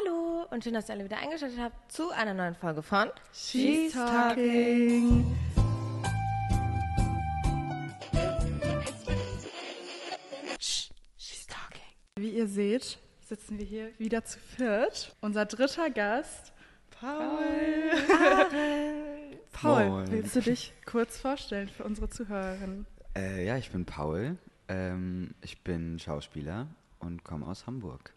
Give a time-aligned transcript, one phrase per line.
[0.00, 3.92] Hallo und schön, dass ihr alle wieder eingeschaltet habt zu einer neuen Folge von She's
[3.92, 5.36] Talking.
[10.58, 11.82] She's Talking.
[12.16, 15.14] Wie ihr seht, sitzen wir hier wieder zu viert.
[15.20, 16.52] Unser dritter Gast,
[16.90, 17.90] Paul.
[19.52, 20.10] Paul, Moin.
[20.12, 22.86] willst du dich kurz vorstellen für unsere Zuhörerinnen?
[23.16, 24.38] Äh, ja, ich bin Paul.
[24.68, 26.68] Ähm, ich bin Schauspieler
[27.00, 28.14] und komme aus Hamburg.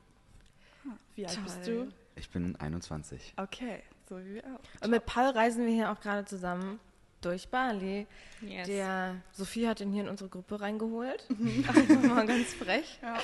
[1.16, 1.88] Wie alt bist Toll.
[1.88, 1.94] du?
[2.16, 3.34] Ich bin 21.
[3.38, 4.84] Okay, so wie wir auch.
[4.84, 6.80] Und mit Paul reisen wir hier auch gerade zusammen
[7.22, 8.06] durch Bali.
[8.42, 8.68] Yes.
[8.68, 11.26] Der Sophie hat ihn hier in unsere Gruppe reingeholt.
[11.30, 13.00] Einfach mal ganz frech.
[13.02, 13.18] Ja.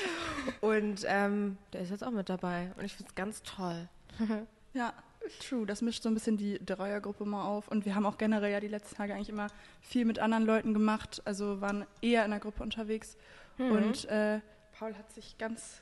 [0.62, 2.72] Und ähm, der ist jetzt auch mit dabei.
[2.78, 3.88] Und ich finde es ganz toll.
[4.72, 4.94] Ja,
[5.40, 5.66] true.
[5.66, 7.70] Das mischt so ein bisschen die Dreiergruppe mal auf.
[7.70, 9.48] Und wir haben auch generell ja die letzten Tage eigentlich immer
[9.82, 11.24] viel mit anderen Leuten gemacht.
[11.26, 13.18] Also waren eher in der Gruppe unterwegs.
[13.58, 13.72] Mhm.
[13.72, 14.42] Und äh,
[14.78, 15.82] Paul hat sich ganz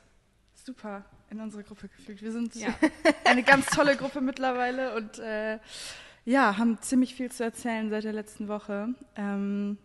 [0.54, 2.22] super in unsere Gruppe gefühlt.
[2.22, 2.68] Wir sind Ja.
[3.24, 5.58] eine ganz tolle Gruppe mittlerweile und äh,
[6.24, 8.88] ja, haben ziemlich viel zu erzählen seit der letzten Woche.
[9.16, 9.78] Ähm,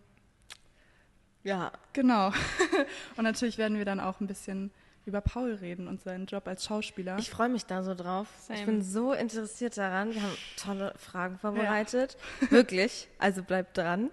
[1.43, 1.71] Ja.
[1.93, 2.31] genau.
[3.17, 4.71] und natürlich werden wir dann auch ein bisschen
[5.05, 7.17] über Paul reden und seinen Job als Schauspieler.
[7.19, 8.27] Ich freue mich da so drauf.
[8.49, 8.65] Ich Same.
[8.65, 10.13] bin so interessiert daran.
[10.13, 12.15] Wir haben tolle Fragen vorbereitet.
[12.49, 13.09] Wirklich.
[13.19, 14.11] Also bleibt dran,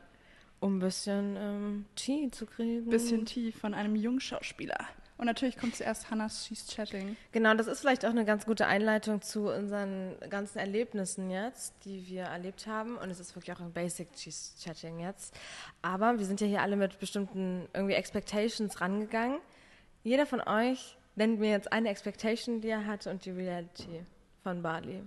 [0.59, 2.87] um ein bisschen ähm, Tee zu kriegen.
[2.87, 4.79] ein bisschen tief von einem jungen Schauspieler.
[5.21, 7.15] Und natürlich kommt zuerst Hannah's She's Chatting.
[7.33, 12.09] Genau, das ist vielleicht auch eine ganz gute Einleitung zu unseren ganzen Erlebnissen jetzt, die
[12.09, 12.97] wir erlebt haben.
[12.97, 15.39] Und es ist wirklich auch ein Basic Cheese Chatting jetzt.
[15.83, 19.41] Aber wir sind ja hier alle mit bestimmten irgendwie Expectations rangegangen.
[20.05, 24.07] Jeder von euch nennt mir jetzt eine Expectation, die er hatte und die Reality
[24.43, 25.03] von Bali.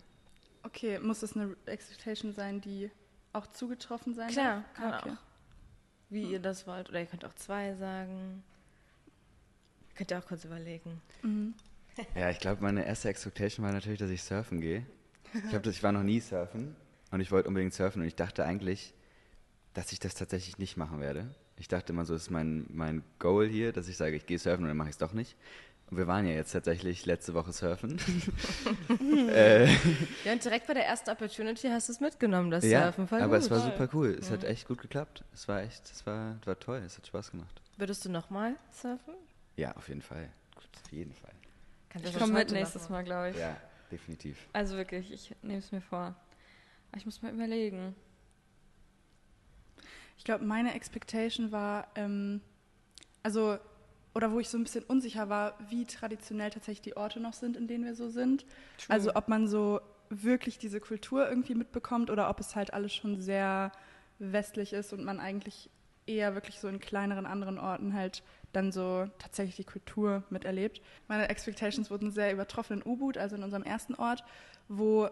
[0.62, 2.92] Okay, muss es eine Expectation sein, die
[3.34, 4.74] auch zugetroffen sein Klar, darf?
[4.76, 5.10] kann Ah, okay.
[5.10, 5.18] auch.
[6.12, 6.90] Wie ihr das wollt.
[6.90, 8.44] Oder ihr könnt auch zwei sagen.
[9.96, 11.02] Könnt ihr auch kurz überlegen.
[11.22, 11.54] Mhm.
[12.16, 14.84] Ja, ich glaube, meine erste Expectation war natürlich, dass ich surfen gehe.
[15.36, 16.76] Ich glaube, ich war noch nie surfen
[17.12, 18.96] und ich wollte unbedingt surfen und ich dachte eigentlich,
[19.76, 21.36] dass ich das tatsächlich nicht machen werde.
[21.58, 24.40] Ich dachte immer so, das ist mein, mein Goal hier, dass ich sage, ich gehe
[24.40, 25.36] surfen und dann mache ich es doch nicht.
[25.92, 28.00] Und wir waren ja jetzt tatsächlich letzte Woche surfen.
[29.30, 29.68] äh,
[30.24, 33.08] Ja, und direkt bei der ersten Opportunity hast du es mitgenommen, das ja, Surfen.
[33.08, 33.46] Voll aber gut.
[33.46, 34.18] es war super cool.
[34.20, 35.24] Es hat echt gut geklappt.
[35.34, 36.82] Es war echt, es war, es war toll.
[36.86, 37.62] Es hat Spaß gemacht.
[37.78, 39.14] Würdest du nochmal surfen?
[39.56, 40.30] Ja, auf jeden Fall.
[40.56, 41.32] Auf jeden Fall.
[41.90, 42.90] Kannst Ich das komme mit nächstes?
[42.90, 43.38] Mal, glaube ich.
[43.38, 43.56] Ja,
[43.92, 44.48] definitiv.
[44.54, 46.16] Also wirklich, ich nehme es mir vor.
[46.92, 47.96] Aber ich muss mal überlegen.
[50.18, 52.42] Ich glaube, meine Expectation war, ähm,
[53.24, 53.58] also,
[54.16, 57.58] oder wo ich so ein bisschen unsicher war, wie traditionell tatsächlich die Orte noch sind,
[57.58, 58.46] in denen wir so sind.
[58.88, 63.20] Also, ob man so wirklich diese Kultur irgendwie mitbekommt oder ob es halt alles schon
[63.20, 63.72] sehr
[64.20, 65.70] westlich ist und man eigentlich
[66.06, 70.82] eher wirklich so in kleineren anderen Orten halt dann so tatsächlich die Kultur miterlebt.
[71.08, 74.24] Meine Expectations wurden sehr übertroffen in Ubud, also in unserem ersten Ort,
[74.68, 75.10] wo,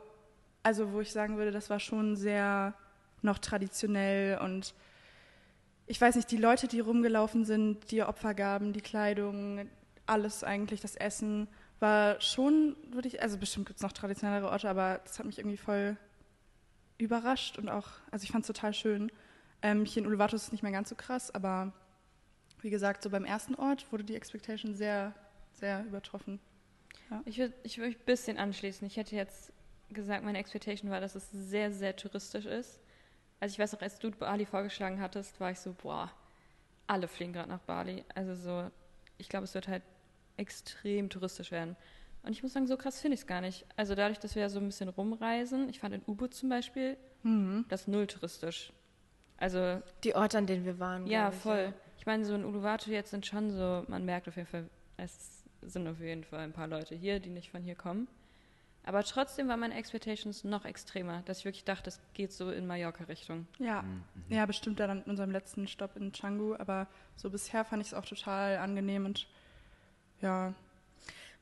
[0.64, 2.74] also wo ich sagen würde, das war schon sehr
[3.22, 4.74] noch traditionell und
[5.88, 9.68] ich weiß nicht, die Leute, die rumgelaufen sind, die Opfergaben, die Kleidung,
[10.06, 11.48] alles eigentlich, das Essen,
[11.80, 15.40] war schon, würde ich, also bestimmt gibt es noch traditionellere Orte, aber das hat mich
[15.40, 15.98] irgendwie voll
[16.98, 19.12] überrascht und auch, also ich fand es total schön.
[19.62, 21.72] Ähm, hier in Uluwatu ist es nicht mehr ganz so krass, aber
[22.62, 25.14] wie gesagt, so beim ersten Ort wurde die Expectation sehr,
[25.54, 26.40] sehr übertroffen.
[27.26, 28.88] Ich würde ich würd mich ein bisschen anschließen.
[28.88, 29.52] Ich hätte jetzt
[29.90, 32.80] gesagt, meine Expectation war, dass es sehr, sehr touristisch ist.
[33.40, 36.12] Also ich weiß auch, als du Bali vorgeschlagen hattest, war ich so, boah,
[36.88, 38.06] alle fliegen gerade nach Bali.
[38.16, 38.72] Also so,
[39.18, 39.84] ich glaube, es wird halt
[40.38, 41.76] extrem touristisch werden.
[42.24, 43.66] Und ich muss sagen, so krass finde ich es gar nicht.
[43.76, 46.98] Also dadurch, dass wir ja so ein bisschen rumreisen, ich fand in Ubud zum Beispiel
[47.24, 47.66] Mhm.
[47.70, 48.72] das null touristisch.
[49.42, 51.08] Also Die Orte, an denen wir waren.
[51.08, 51.74] Ja, ich, voll.
[51.98, 55.44] Ich meine, so in Uluwatu jetzt sind schon so, man merkt auf jeden Fall, es
[55.62, 58.08] sind auf jeden Fall ein paar Leute hier, die nicht von hier kommen.
[58.84, 62.66] Aber trotzdem waren meine Expectations noch extremer, dass ich wirklich dachte, es geht so in
[62.66, 63.48] Mallorca-Richtung.
[63.60, 63.84] Ja,
[64.30, 67.94] ja, bestimmt dann in unserem letzten Stopp in Canggu, aber so bisher fand ich es
[67.94, 69.28] auch total angenehm und
[70.22, 70.54] ja,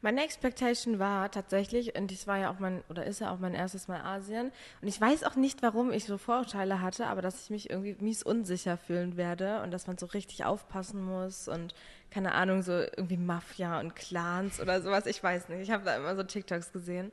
[0.02, 3.54] Meine Expectation war tatsächlich, und das war ja auch mein, oder ist ja auch mein
[3.54, 4.52] erstes Mal Asien.
[4.82, 7.98] Und ich weiß auch nicht, warum ich so Vorurteile hatte, aber dass ich mich irgendwie
[8.00, 11.76] mies unsicher fühlen werde und dass man so richtig aufpassen muss und
[12.12, 15.06] keine Ahnung, so irgendwie Mafia und Clans oder sowas.
[15.06, 15.62] Ich weiß nicht.
[15.62, 17.12] Ich habe da immer so TikToks gesehen.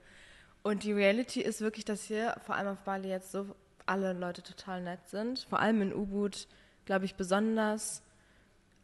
[0.63, 3.47] Und die Reality ist wirklich, dass hier, vor allem auf Bali jetzt so
[3.85, 5.47] alle Leute total nett sind.
[5.49, 6.47] Vor allem in Ubud,
[6.85, 8.03] glaube ich, besonders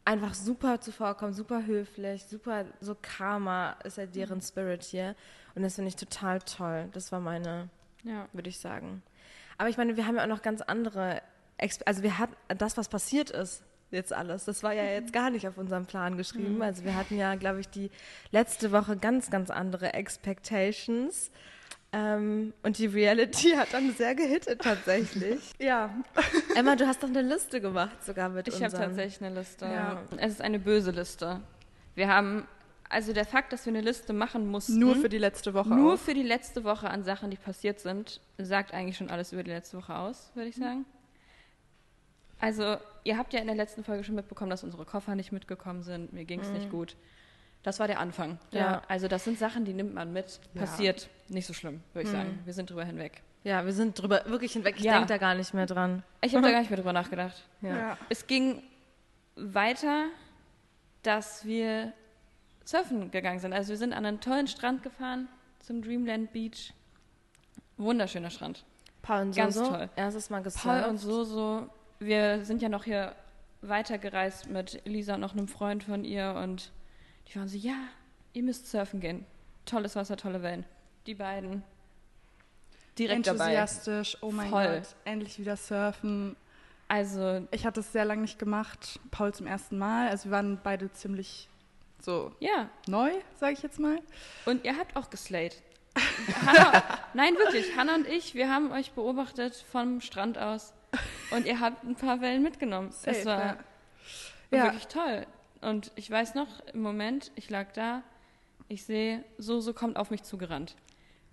[0.05, 5.15] einfach super zuvorkommen, super höflich, super so Karma ist ja deren Spirit hier.
[5.55, 6.89] Und das finde ich total toll.
[6.93, 7.69] Das war meine,
[8.03, 8.27] Ja.
[8.33, 9.01] würde ich sagen.
[9.57, 11.21] Aber ich meine, wir haben ja auch noch ganz andere,
[11.57, 14.45] Exp also wir hatten das, was passiert ist, jetzt alles.
[14.45, 16.61] Das war ja jetzt gar nicht auf unserem Plan geschrieben.
[16.61, 17.91] Also wir hatten ja, glaube ich, die
[18.31, 21.31] letzte Woche ganz, ganz andere Expectations.
[21.95, 25.39] Ähm, und die Reality hat dann sehr gehittet tatsächlich.
[25.59, 25.93] Ja.
[26.55, 29.65] Emma, du hast doch eine Liste gemacht sogar mit Ich habe tatsächlich eine Liste.
[29.65, 30.01] Ja.
[30.17, 31.41] Es ist eine böse Liste.
[31.95, 32.47] Wir haben,
[32.89, 35.69] also der Fakt, dass wir eine Liste machen mussten, Nur für die letzte Woche.
[35.69, 35.99] nur auch.
[35.99, 39.51] für die letzte Woche an Sachen, die passiert sind, sagt eigentlich schon alles über die
[39.51, 40.85] letzte Woche aus, würde ich sagen.
[42.39, 45.81] Also, ihr habt ja in der letzten Folge schon mitbekommen, dass unsere Koffer nicht mitgekommen
[45.81, 46.11] sind.
[46.11, 46.97] Mir ging es nicht gut.
[47.61, 48.37] Das war der Anfang.
[48.51, 48.81] Ja.
[48.89, 50.41] Also, das sind Sachen, die nimmt man mit.
[50.53, 51.09] Passiert.
[51.29, 52.39] Nicht so schlimm, würde ich sagen.
[52.43, 53.21] Wir sind drüber hinweg.
[53.43, 54.75] Ja, wir sind drüber wirklich hinweg.
[54.77, 54.93] Ich Ja.
[54.93, 56.03] denke da gar nicht mehr dran.
[56.21, 57.43] Ich habe da gar nicht mehr drüber nachgedacht.
[57.61, 57.75] Ja.
[57.77, 57.97] Ja.
[58.09, 58.63] Es ging
[59.35, 60.05] weiter,
[61.03, 61.91] dass wir
[62.63, 63.51] surfen gegangen sind.
[63.53, 65.27] Also wir sind an einen tollen Strand gefahren
[65.59, 66.73] zum Dreamland Beach.
[67.77, 68.63] Wunderschöner Strand.
[69.01, 69.89] Paul und Ganz Soso, toll.
[69.95, 70.65] erstes Mal gesurft.
[70.65, 71.67] Paul und Soso.
[71.99, 73.13] Wir sind ja noch hier
[73.61, 76.71] weitergereist mit Lisa und noch einem Freund von ihr und
[77.27, 77.75] die waren so, ja,
[78.33, 79.25] ihr müsst surfen gehen.
[79.65, 80.65] Tolles Wasser, tolle Wellen.
[81.07, 81.63] Die beiden
[82.97, 83.53] direkt dabei.
[83.53, 84.17] Enthusiastisch.
[84.21, 84.79] Oh mein Voll.
[84.79, 84.95] Gott.
[85.05, 86.35] Endlich wieder surfen.
[86.87, 88.99] Also, Ich hatte es sehr lange nicht gemacht.
[89.11, 90.09] Paul zum ersten Mal.
[90.09, 91.49] Also wir waren beide ziemlich
[91.99, 92.69] so ja.
[92.87, 93.99] neu, sage ich jetzt mal.
[94.45, 95.61] Und ihr habt auch geslayed.
[96.45, 97.75] Hannah, nein, wirklich.
[97.77, 100.73] Hannah und ich, wir haben euch beobachtet vom Strand aus
[101.31, 102.89] und ihr habt ein paar Wellen mitgenommen.
[102.89, 103.57] es Safe, war ja.
[104.51, 104.63] Ja.
[104.65, 105.25] wirklich toll.
[105.61, 108.03] Und ich weiß noch, im Moment, ich lag da,
[108.67, 110.75] ich sehe, Soso kommt auf mich zugerannt.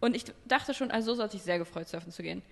[0.01, 2.43] Und ich dachte schon, also so hat sich sehr gefreut, surfen zu gehen.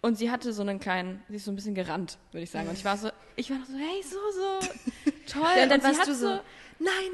[0.00, 2.68] Und sie hatte so einen kleinen, sie ist so ein bisschen gerannt, würde ich sagen.
[2.68, 4.72] Und ich war so, ich war noch so, hey Soso,
[5.26, 5.42] toll.
[5.56, 6.42] Ja, und dann sie warst du so, nein,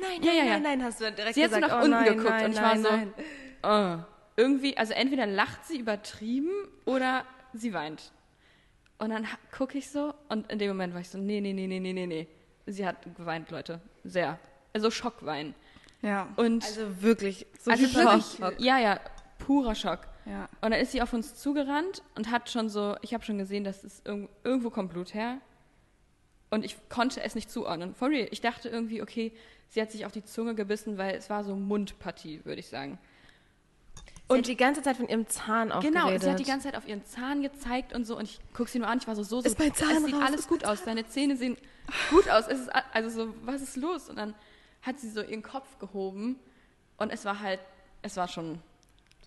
[0.00, 1.80] nein, Ja, nein, ja, nein, nein, hast du dann direkt Sie hat so gesagt, nach
[1.80, 2.84] oh, unten nein, geguckt nein, und ich nein,
[3.62, 6.50] war so, äh, irgendwie, also entweder lacht sie übertrieben
[6.86, 8.12] oder sie weint.
[8.96, 9.26] Und dann
[9.56, 11.92] gucke ich so und in dem Moment war ich so, nee, nee, nee, nee, nee,
[11.92, 12.26] nee, nee.
[12.66, 13.80] Sie hat geweint, Leute.
[14.04, 14.38] Sehr.
[14.72, 15.54] Also Schockwein.
[16.02, 16.28] Ja.
[16.36, 19.00] Und Also wirklich, so also wirklich, ja, ja,
[19.38, 20.08] purer Schock.
[20.26, 20.48] ja.
[20.60, 23.64] Und dann ist sie auf uns zugerannt und hat schon so, ich habe schon gesehen,
[23.64, 25.38] dass es irg irgendwo kommt Blut her.
[26.50, 27.94] Und ich konnte es nicht zuordnen.
[27.94, 28.26] For real.
[28.30, 29.32] Ich dachte irgendwie, okay,
[29.68, 32.98] sie hat sich auf die Zunge gebissen, weil es war so Mundpartie, würde ich sagen.
[34.30, 36.22] Sie Und- die ganze Zeit von ihrem Zahn auch Genau, geredet.
[36.22, 38.16] sie hat die ganze Zeit auf ihren Zahn gezeigt und so.
[38.16, 39.46] Und ich gucke sie nur an, ich war so, so, so.
[39.46, 40.22] Ist mein Zahn es sieht raus?
[40.24, 41.56] alles gut aus, deine Zähne sehen
[42.10, 42.46] gut aus.
[42.48, 44.08] Es ist, also so, was ist los?
[44.08, 44.34] Und dann
[44.82, 46.36] hat sie so ihren Kopf gehoben
[46.98, 47.60] und es war halt,
[48.02, 48.58] es war schon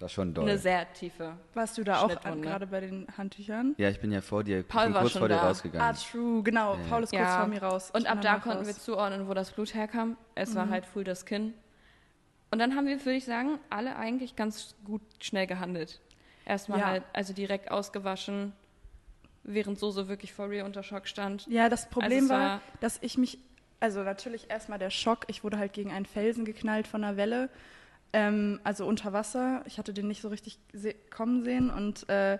[0.01, 0.49] Das war schon doll.
[0.49, 1.37] eine sehr tiefe.
[1.53, 3.75] Warst du da auch an, gerade bei den Handtüchern?
[3.77, 5.41] ja, ich bin ja vor dir, Paul war kurz schon vor dir da.
[5.41, 5.95] Ah, rausgegangen.
[6.11, 6.73] true, genau.
[6.73, 6.79] Ja.
[6.89, 7.37] Paul ist kurz Ja.
[7.39, 7.91] vor mir raus.
[7.93, 8.83] Und Ich ab da konnten wir raus.
[8.83, 10.17] zuordnen, wo das Blut herkam.
[10.33, 10.55] Es Mhm.
[10.55, 11.53] war halt full das Kinn.
[12.49, 16.01] Und dann haben wir, würde ich sagen, alle eigentlich ganz gut schnell gehandelt.
[16.45, 16.85] Erstmal Ja.
[16.87, 18.53] halt, also direkt ausgewaschen,
[19.43, 21.45] während Soso wirklich vor real unter Schock stand.
[21.47, 23.37] Ja, das Problem es war, war- dass ich mich,
[23.79, 27.49] also natürlich erstmal der Schock, ich wurde halt gegen einen Felsen geknallt von einer Welle,
[28.13, 29.63] ähm, also unter Wasser.
[29.65, 32.37] Ich hatte den nicht so richtig se kommen sehen und äh,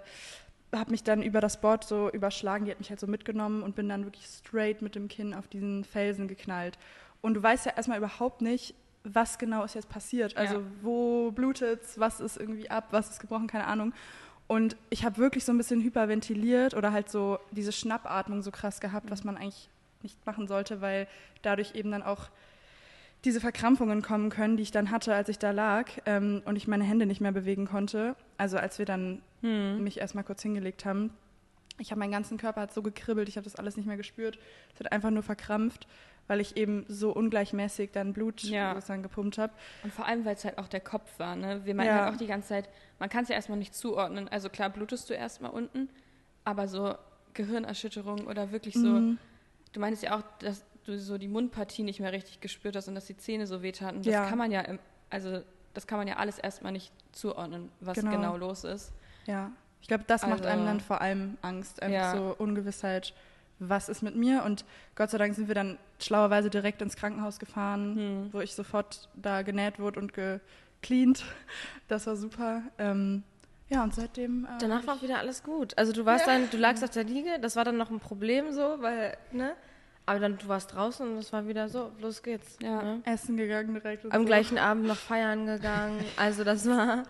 [0.74, 2.66] habe mich dann über das Board so überschlagen.
[2.66, 5.48] Die hat mich halt so mitgenommen und bin dann wirklich straight mit dem Kinn auf
[5.48, 6.78] diesen Felsen geknallt.
[7.22, 8.74] Und du weißt ja erstmal überhaupt nicht,
[9.04, 10.38] was genau ist jetzt passiert.
[10.38, 10.62] Also Ja.
[10.82, 13.94] wo blutet's, was ist irgendwie ab, was ist gebrochen, keine Ahnung.
[14.48, 18.80] Und ich habe wirklich so ein bisschen hyperventiliert oder halt so diese Schnappatmung so krass
[18.82, 19.70] gehabt, was man eigentlich
[20.04, 21.08] nicht machen sollte, weil
[21.42, 22.30] dadurch eben dann auch
[23.26, 26.68] diese Verkrampfungen kommen können, die ich dann hatte, als ich da lag ähm, und ich
[26.68, 28.16] meine Hände nicht mehr bewegen konnte.
[28.38, 31.12] Also als wir dann mich erstmal kurz hingelegt haben.
[31.80, 34.38] Ich habe meinen ganzen Körper hat so gekribbelt, ich habe das alles nicht mehr gespürt.
[34.75, 35.88] Es hat einfach nur verkrampft,
[36.28, 38.75] weil ich eben so ungleichmäßig dann Blut Ja.
[38.75, 39.51] sozusagen gepumpt habe.
[39.84, 41.36] Und vor allem, weil es halt auch der Kopf war.
[41.36, 41.62] Ne?
[41.66, 42.04] Wir meinen Ja.
[42.06, 44.28] halt auch die ganze Zeit, man kann es ja erstmal nicht zuordnen.
[44.28, 45.90] Also klar, blutest du erstmal unten,
[46.44, 46.94] aber so
[47.34, 49.18] Gehirnerschütterung oder wirklich so, Mhm.
[49.74, 52.96] du meinst ja auch, dass du so die Mundpartie nicht mehr richtig gespürt hast und
[52.96, 53.98] dass die Zähne so wehtaten.
[54.04, 54.26] Das Ja.
[54.28, 55.42] kann man ja, im, also
[55.74, 58.12] das kann man ja alles erstmal nicht zuordnen, was Genau.
[58.12, 58.92] genau, los ist.
[59.26, 61.82] Ja, ich glaube, das macht Also- einem dann vor allem Angst.
[61.82, 62.16] Einfach Ja.
[62.16, 63.14] so Ungewissheit,
[63.60, 64.44] was ist mit mir?
[64.44, 68.30] Und Gott sei Dank sind wir dann schlauerweise direkt ins Krankenhaus gefahren, Hm.
[68.34, 71.24] wo ich sofort da genäht wurde und gecleant.
[71.88, 72.64] Das war super.
[72.80, 73.24] Ähm,
[73.70, 74.46] ja, und seitdem.
[74.46, 75.78] Äh, Danach war auch wieder alles gut.
[75.78, 78.52] Also du warst dann, du lagst auf der Liege, das war dann noch ein Problem
[78.52, 79.54] so, weil, ne?
[80.05, 82.58] Aber dann, du warst draußen und es war wieder so, los geht's.
[82.62, 82.81] Ja.
[82.81, 83.01] Ne?
[83.05, 84.03] Essen gegangen direkt.
[84.05, 84.25] und Am so.
[84.27, 86.03] gleichen Abend noch feiern gegangen.
[86.17, 87.03] Also das war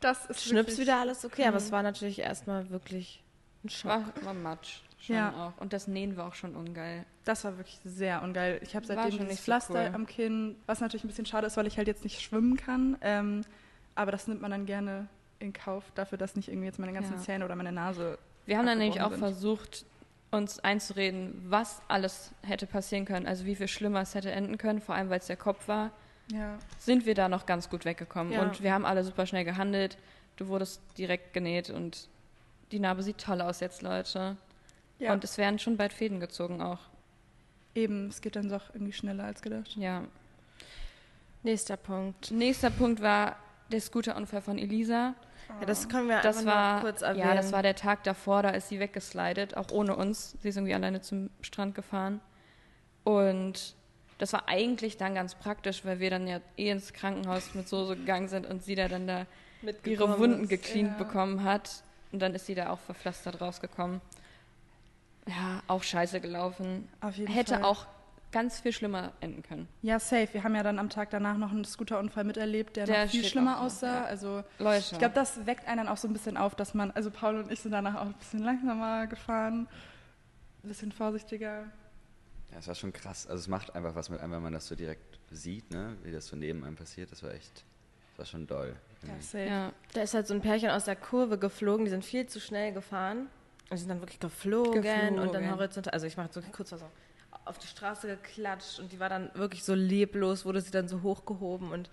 [0.00, 3.22] Das ist schnips wieder alles okay, aber es war natürlich erstmal wirklich
[3.64, 3.90] ein Schock.
[3.90, 4.80] War, war Matsch.
[5.00, 5.52] Schon Ja.
[5.56, 5.60] auch.
[5.60, 7.04] Und das Nähen war auch schon ungeil.
[7.24, 8.60] Das war wirklich sehr ungeil.
[8.62, 9.94] Ich habe seitdem schon dieses nicht so Pflaster cool.
[9.94, 12.98] am Kinn, was natürlich ein bisschen schade ist, weil ich halt jetzt nicht schwimmen kann.
[13.00, 13.42] Ähm,
[13.94, 15.08] aber das nimmt man dann gerne
[15.38, 17.18] in Kauf dafür, dass nicht irgendwie jetzt meine ganzen Ja.
[17.20, 19.18] Zähne oder meine Nase Wir haben dann nämlich auch sind.
[19.18, 19.86] versucht,
[20.36, 24.80] uns einzureden, was alles hätte passieren können, also wie viel schlimmer es hätte enden können,
[24.80, 25.90] vor allem weil es der Kopf war,
[26.32, 26.58] Ja.
[26.78, 28.32] sind wir da noch ganz gut weggekommen.
[28.32, 28.42] Ja.
[28.42, 29.98] Und wir haben alle super schnell gehandelt.
[30.36, 32.08] Du wurdest direkt genäht und
[32.72, 34.36] die Narbe sieht toll aus jetzt, Leute.
[34.98, 35.12] ja.
[35.12, 36.80] Und es werden schon bald Fäden gezogen auch.
[37.76, 39.74] eben, es geht dann doch irgendwie schneller als gedacht.
[39.76, 40.04] Ja.
[41.42, 42.30] Nächster Punkt.
[42.30, 43.36] Nächster Punkt war
[43.70, 45.14] der Scooterunfall von Elisa.
[45.60, 47.26] Ja, das können wir Das einfach war, kurz erwähnen.
[47.28, 50.36] ja, das war der Tag davor, da ist sie weggeslidet, auch ohne uns.
[50.40, 52.20] Sie ist irgendwie alleine zum Strand gefahren.
[53.04, 53.74] Und
[54.18, 57.96] das war eigentlich dann ganz praktisch, weil wir dann ja eh ins Krankenhaus mit Soße
[57.96, 59.26] gegangen sind und sie da dann da
[59.84, 61.04] ihre Wunden gecleant Ja.
[61.04, 61.82] bekommen hat.
[62.12, 64.00] Und dann ist sie da auch verpflastert rausgekommen.
[65.26, 66.88] Ja, auch scheiße gelaufen.
[67.00, 67.64] Auf jeden Hätte Fall.
[67.64, 67.86] auch
[68.34, 69.68] ganz viel schlimmer enden können.
[69.80, 70.28] Ja, safe.
[70.32, 73.24] Wir haben ja dann am Tag danach noch einen Scooterunfall miterlebt, der, Der noch viel
[73.24, 73.94] schlimmer auch noch, aussah.
[74.00, 74.04] ja.
[74.06, 74.84] Also Leute.
[74.92, 77.36] ich glaube, das weckt einen dann auch so ein bisschen auf, dass man, also Paul
[77.38, 79.68] und ich sind danach auch ein bisschen langsamer gefahren,
[80.64, 81.64] ein bisschen vorsichtiger.
[82.50, 83.26] Ja, es war schon krass.
[83.28, 85.96] Also es macht einfach was mit einem, wenn man das so direkt sieht, ne?
[86.02, 87.12] wie das so neben einem passiert.
[87.12, 87.64] Das war echt,
[88.10, 88.74] das war schon doll.
[89.32, 89.72] Ja, ja.
[89.92, 92.72] Da ist halt so ein Pärchen aus der Kurve geflogen, die sind viel zu schnell
[92.72, 93.28] gefahren.
[93.70, 95.50] Und sind dann wirklich geflogen, und dann Geflogen.
[95.50, 96.86] horizontal, also ich mache so kurz was so
[97.44, 101.02] auf die Straße geklatscht und die war dann wirklich so leblos, wurde sie dann so
[101.02, 101.90] hochgehoben und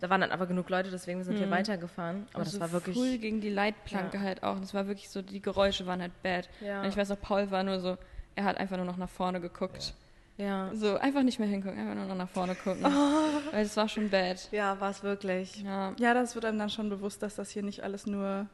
[0.00, 1.50] da waren dann aber genug Leute, deswegen sind wir Mhm.
[1.52, 2.26] weitergefahren.
[2.34, 2.96] Aber Also das war wirklich.
[2.96, 4.22] Full gegen die Leitplanke Ja.
[4.22, 4.56] halt auch.
[4.56, 6.50] Und es war wirklich so, die Geräusche waren halt bad.
[6.60, 6.82] Ja.
[6.82, 7.96] Und ich weiß auch, Paul war nur so,
[8.34, 9.94] er hat einfach nur noch nach vorne geguckt.
[10.36, 12.84] Ja, So, einfach nicht mehr hingucken, einfach nur noch nach vorne gucken.
[12.84, 12.90] Oh.
[13.52, 14.48] Weil es war schon bad.
[14.52, 15.62] ja war es wirklich.
[15.62, 15.94] Ja.
[15.98, 18.46] Ja, das wird einem dann schon bewusst, dass das hier nicht alles nur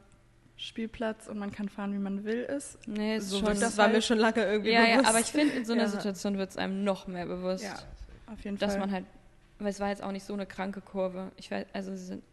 [0.63, 2.77] Spielplatz und man kann fahren, wie man will ist.
[2.87, 3.47] Nee, So schon.
[3.47, 5.09] wirkt Das war mir schon lange irgendwie ja, ja, bewusst.
[5.09, 5.89] aber ich finde, in so einer Ja.
[5.89, 7.75] Situation wird es einem noch mehr bewusst, Ja,
[8.31, 8.79] auf jeden dass Fall.
[8.79, 9.05] man halt,
[9.59, 11.31] weil es war jetzt auch nicht so eine kranke Kurve.
[11.37, 12.23] Ich weiß, also sie sind,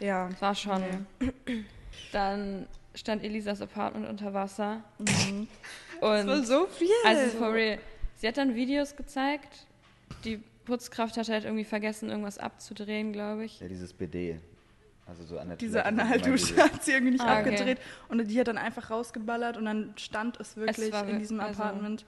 [0.00, 0.28] ja.
[0.28, 0.82] es war schon.
[2.12, 4.82] Dann stand Elisas Apartment unter Wasser.
[4.98, 5.48] Mhm.
[6.00, 6.88] Und so viel.
[7.04, 7.78] Also for real.
[8.16, 9.66] Sie hat dann Videos gezeigt.
[10.24, 13.60] Die Putzkraft hat halt irgendwie vergessen, irgendwas abzudrehen, glaube ich.
[13.60, 14.38] Ja, dieses BD.
[15.06, 17.50] Also so an der Diese Toilette, diese- hat sie irgendwie nicht Ah, okay.
[17.50, 21.40] abgedreht und die hat dann einfach rausgeballert und dann stand es wirklich war in diesem
[21.40, 22.04] also- Apartment,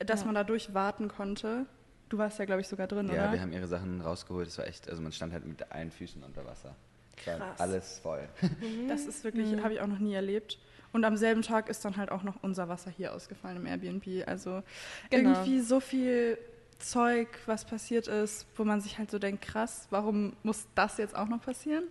[0.00, 0.26] dass Ja.
[0.26, 1.66] man da durchwarten konnte.
[2.08, 3.32] Du warst ja, glaube ich, sogar drin, Ja, oder?
[3.32, 4.48] wir haben ihre Sachen rausgeholt.
[4.48, 6.74] Es war echt, also man stand halt mit allen Füßen unter Wasser.
[7.16, 7.60] Es war Krass.
[7.60, 8.28] alles voll.
[8.88, 9.62] Das ist wirklich, Mhm.
[9.62, 10.58] habe ich auch noch nie erlebt.
[10.92, 14.26] Und am selben Tag ist dann halt auch noch unser Wasser hier ausgefallen im Airbnb.
[14.28, 14.62] Also
[15.10, 15.30] Genau.
[15.30, 16.36] irgendwie so viel
[16.78, 21.16] Zeug, was passiert ist, wo man sich halt so denkt, krass, warum muss das jetzt
[21.16, 21.84] auch noch passieren?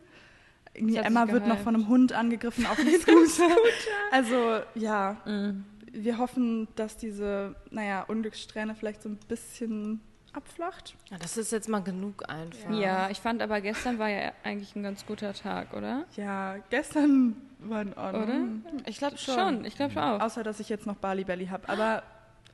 [0.73, 3.55] Irgendwie Emma wird noch von einem Hund angegriffen auf dem Scooter.
[4.11, 5.65] also ja, Mhm.
[5.91, 10.01] wir hoffen, dass diese, naja, Unglückssträhne vielleicht so ein bisschen
[10.33, 10.95] abflacht.
[11.11, 12.71] Ja, das ist jetzt mal genug einfach.
[12.71, 16.05] Ja, ich fand aber gestern war ja eigentlich ein ganz guter Tag, oder?
[16.15, 18.65] Ja, gestern war in Ordnung.
[18.87, 19.35] Ich glaube schon.
[19.35, 20.21] Schon, ich glaube auch.
[20.21, 21.69] Außer, dass ich jetzt noch Bali Belly habe.
[21.69, 22.01] Aber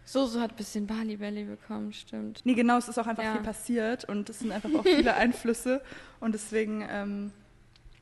[0.03, 2.41] Soso hat ein bisschen Bali Belly bekommen, stimmt.
[2.43, 3.33] Nee, genau, es ist auch einfach Ja.
[3.33, 5.81] viel passiert und es sind einfach auch viele Einflüsse.
[6.19, 7.31] Und deswegen ähm,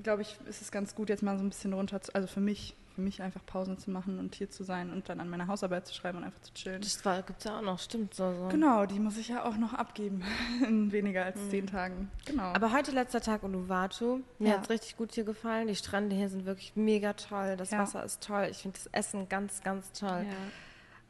[0.03, 2.39] glaube ich, ist es ganz gut, jetzt mal so ein bisschen runter zu, also für
[2.39, 5.47] mich, für mich einfach Pausen zu machen und hier zu sein und dann an meiner
[5.47, 6.81] Hausarbeit zu schreiben und einfach zu chillen.
[6.81, 8.33] Das war, gibt's ja auch noch, stimmt so.
[8.33, 8.47] so.
[8.49, 10.23] Genau, die muss ich ja auch noch abgeben
[10.67, 12.09] in weniger als zehn Tagen.
[12.25, 12.43] Genau.
[12.53, 14.21] Aber heute letzter Tag Uluwatu.
[14.39, 14.57] Mir Ja.
[14.57, 15.67] hat's richtig gut hier gefallen.
[15.67, 17.55] Die Strände hier sind wirklich mega toll.
[17.57, 17.79] Das Ja.
[17.79, 18.47] Wasser ist toll.
[18.49, 20.25] Ich finde das Essen ganz, ganz toll.
[20.27, 20.33] Ja.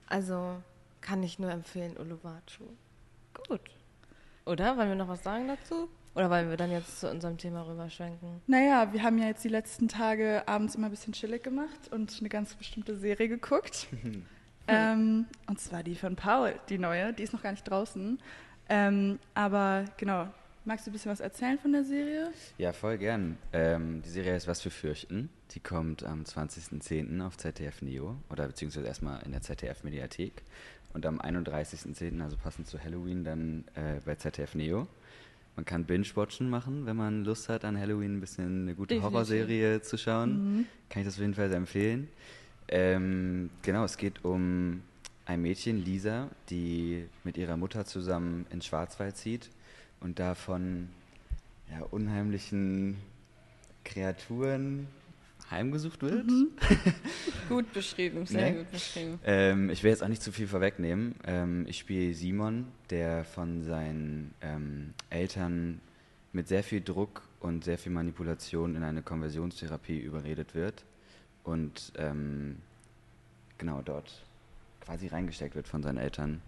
[0.08, 0.62] Also
[1.02, 2.64] kann ich nur empfehlen, Uluwatu.
[3.48, 3.62] Gut.
[4.46, 4.78] Oder?
[4.78, 5.90] Wollen wir noch was sagen dazu?
[6.18, 8.42] Oder wollen wir dann jetzt zu unserem Thema rüberschwenken?
[8.48, 12.18] naja, wir haben ja jetzt die letzten Tage abends immer ein bisschen chillig gemacht und
[12.20, 13.86] eine ganz bestimmte Serie geguckt.
[14.68, 17.14] ähm, und zwar die von Paul, die neue.
[17.14, 18.20] Die ist noch gar nicht draußen.
[18.68, 20.28] Ähm, aber genau,
[20.66, 22.32] magst du ein bisschen was erzählen von der Serie?
[22.58, 23.38] Ja, voll gern.
[23.54, 25.30] Ähm, die Serie heißt Was für Fürchten.
[25.52, 27.24] Die kommt am 20.10.
[27.24, 30.42] auf ZDF Neo oder beziehungsweise erstmal in der ZDF Mediathek
[30.94, 34.88] und am 31.10., also passend zu Halloween, dann äh, bei ZDF Neo.
[35.58, 39.12] Man kann Binge-Watchen machen, wenn man Lust hat, an Halloween ein bisschen eine gute Definitiv.
[39.12, 40.68] Horrorserie zu schauen.
[40.88, 42.08] Kann ich das auf jeden Fall sehr empfehlen.
[42.68, 44.84] Ähm, genau, es geht um
[45.26, 49.50] ein Mädchen, Lisa, die mit ihrer Mutter zusammen in Schwarzwald zieht
[50.00, 50.90] und da von
[51.72, 52.98] ja, unheimlichen
[53.84, 54.88] Kreaturen
[55.52, 56.26] heimgesucht wird.
[57.50, 58.58] Gut beschrieben, sehr Ne?
[58.60, 59.20] gut beschrieben.
[59.24, 61.16] Ähm, ich will jetzt auch nicht zu viel vorwegnehmen.
[61.26, 65.80] Ähm, ich spiele Simon, der von seinen ähm, Eltern
[66.34, 70.84] mit sehr viel Druck und sehr viel Manipulation in eine Konversionstherapie überredet wird
[71.44, 72.58] und ähm,
[73.58, 74.24] genau dort
[74.82, 76.42] quasi reingesteckt wird von seinen Eltern.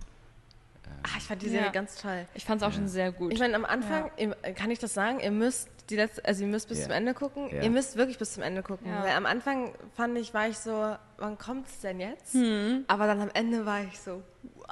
[0.86, 1.52] Ähm, Ah, ich fand die Ja.
[1.54, 2.26] Serie ganz toll.
[2.34, 2.76] Ich fand es auch Ja.
[2.78, 3.32] schon sehr gut.
[3.32, 4.52] Ich meine, am Anfang, Ja.
[4.54, 6.84] kann ich das sagen, ihr müsst die letzte, also ihr müsst bis Ja.
[6.86, 7.50] zum Ende gucken.
[7.50, 7.62] Ja.
[7.62, 8.88] Ihr müsst wirklich bis zum Ende gucken.
[8.92, 9.04] Ja.
[9.04, 12.34] Weil am Anfang fand ich, war ich so, wann kommt's denn jetzt?
[12.34, 12.86] Hm.
[12.88, 14.22] Aber dann am Ende war ich so,
[14.56, 14.66] wow,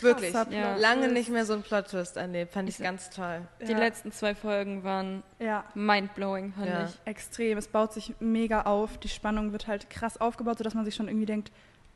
[0.00, 0.32] wirklich.
[0.32, 0.76] Krasser Ja.
[0.76, 2.52] Lange nicht mehr so ein Plot-Twist erlebt.
[2.52, 3.42] Fand ich ganz toll.
[3.66, 3.78] Die Ja.
[3.78, 6.84] letzten zwei Folgen waren Ja, mindblowing, fand Ja.
[6.86, 6.98] ich.
[7.04, 7.58] extrem.
[7.58, 8.98] Es baut sich mega auf.
[8.98, 11.52] Die Spannung wird halt krass aufgebaut, sodass man sich schon irgendwie denkt,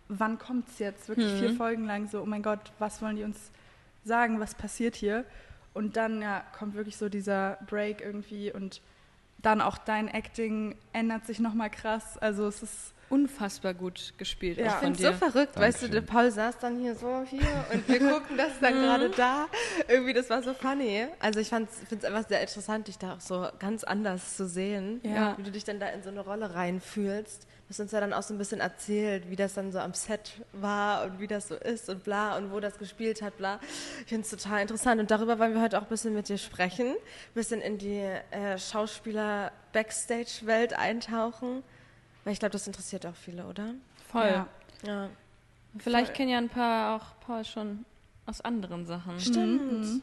[0.09, 1.09] wann kommt's jetzt?
[1.09, 1.39] Wirklich Mhm.
[1.39, 3.51] vier Folgen lang so, oh mein Gott, was wollen die uns
[4.05, 5.25] sagen, was passiert hier?
[5.77, 8.81] Und dann ja, kommt wirklich so dieser Break irgendwie und
[9.43, 12.17] dann auch dein Acting ändert sich nochmal krass.
[12.17, 14.59] Also es ist Unfassbar gut gespielt.
[14.59, 14.67] Ja.
[14.67, 15.13] Ich finde dir.
[15.13, 16.23] so verrückt, weißt du, der Dankeschön.
[16.23, 19.47] Paul saß dann hier so hier und wir gucken das dann gerade da.
[19.87, 21.07] Irgendwie, das war so funny.
[21.21, 25.01] Also ich finde es einfach sehr interessant, dich da auch so ganz anders zu sehen.
[25.05, 25.39] Ja.
[25.39, 27.47] Wie du dich dann da in so eine Rolle reinfühlst.
[27.67, 29.93] Du hast uns ja dann auch so ein bisschen erzählt, wie das dann so am
[29.93, 33.59] Set war und wie das so ist und bla und wo das gespielt hat, bla.
[34.03, 36.39] Ich finde es total interessant und darüber wollen wir heute auch ein bisschen mit dir
[36.39, 36.87] sprechen.
[36.87, 36.95] Ein
[37.35, 41.65] bisschen in die äh, Schauspieler-Backstage-Welt eintauchen.
[42.23, 43.75] Weil ich glaube, das interessiert auch viele, oder?
[44.13, 44.27] Voll.
[44.27, 44.47] Ja.
[44.87, 45.11] Ja.
[45.79, 46.17] Vielleicht Voll.
[46.17, 47.85] kennen ja ein paar auch Paul schon
[48.27, 49.19] aus anderen Sachen.
[49.19, 49.73] Stimmt.
[49.73, 50.03] Mhm.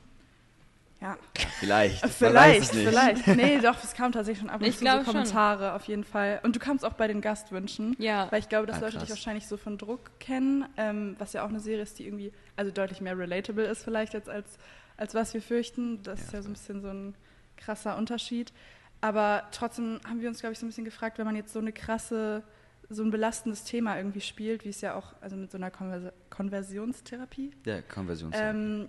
[1.03, 1.17] Ja,
[1.59, 2.01] Vielleicht.
[2.01, 2.87] man weiß vielleicht, es nicht.
[2.87, 3.27] vielleicht.
[3.35, 5.13] Nee, doch, es kam tatsächlich schon ab und Ich zu so glaube schon.
[5.15, 6.39] Kommentare auf jeden Fall.
[6.43, 7.95] Und du kamst auch bei den Gastwünschen.
[7.99, 8.31] Ja.
[8.31, 9.03] Weil ich glaube, dass Ah, Leute krass.
[9.03, 12.31] dich wahrscheinlich so von Druck kennen, ähm, was ja auch eine Serie ist, die irgendwie,
[12.55, 14.57] also deutlich mehr relatable ist vielleicht jetzt als,
[14.95, 16.01] als was wir fürchten.
[16.03, 17.15] Das Ja, ist ja so ein bisschen so ein
[17.57, 18.53] krasser Unterschied.
[19.01, 21.59] Aber trotzdem haben wir uns, glaube ich, so ein bisschen gefragt, wenn man jetzt so
[21.59, 22.43] eine krasse,
[22.89, 26.13] so ein belastendes Thema irgendwie spielt, wie es ja auch, also mit so einer Konvers
[26.29, 28.31] Konversionstherapie, Ja, Konversion.
[28.33, 28.87] ähm,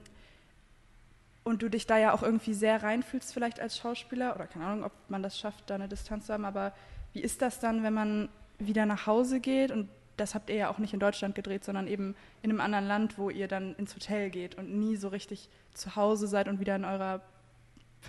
[1.45, 4.85] und du dich da ja auch irgendwie sehr reinfühlst, vielleicht als Schauspieler, oder keine Ahnung,
[4.85, 6.73] ob man das schafft, da eine Distanz zu haben, aber
[7.13, 9.71] wie ist das dann, wenn man wieder nach Hause geht?
[9.71, 12.87] Und das habt ihr ja auch nicht in Deutschland gedreht, sondern eben in einem anderen
[12.87, 16.61] Land, wo ihr dann ins Hotel geht und nie so richtig zu Hause seid und
[16.61, 17.21] wieder in eurer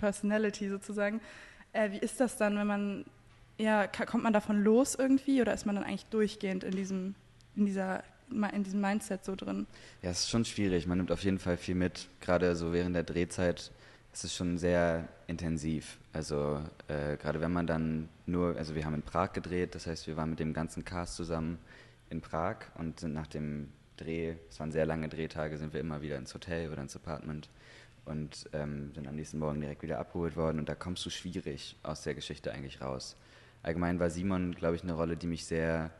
[0.00, 1.20] Personality sozusagen.
[1.72, 3.04] Äh, wie ist das dann, wenn man,
[3.58, 7.14] ja, kommt man davon los irgendwie oder ist man dann eigentlich durchgehend in diesem,
[7.54, 9.66] in dieser, in diesem Mindset so drin?
[10.02, 10.86] Ja, es ist schon schwierig.
[10.86, 12.08] Man nimmt auf jeden Fall viel mit.
[12.20, 13.70] Gerade so während der Drehzeit
[14.12, 15.98] ist es schon sehr intensiv.
[16.12, 20.06] Also äh, gerade wenn man dann nur, also wir haben in Prag gedreht, das heißt,
[20.06, 21.58] wir waren mit dem ganzen Cast zusammen
[22.08, 26.02] in Prag und sind nach dem Dreh, es waren sehr lange Drehtage, sind wir immer
[26.02, 27.48] wieder ins Hotel oder ins Apartment
[28.06, 31.76] und ähm, sind am nächsten Morgen direkt wieder abgeholt worden und da kommst du schwierig
[31.82, 33.16] aus der Geschichte eigentlich raus.
[33.62, 35.90] Allgemein war Simon, glaube ich, eine Rolle, die mich sehr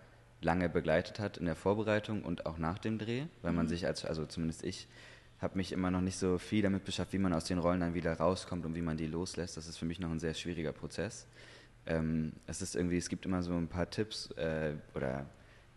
[0.47, 4.05] lange begleitet hat in der Vorbereitung und auch nach dem Dreh, weil man sich als,
[4.05, 4.87] also zumindest ich,
[5.41, 7.93] habe mich immer noch nicht so viel damit beschäftigt, wie man aus den Rollen dann
[7.93, 9.57] wieder rauskommt und wie man die loslässt.
[9.59, 11.27] Das ist für mich noch ein sehr schwieriger Prozess.
[11.85, 15.27] Ähm, es ist irgendwie, es gibt immer so ein paar Tipps äh, oder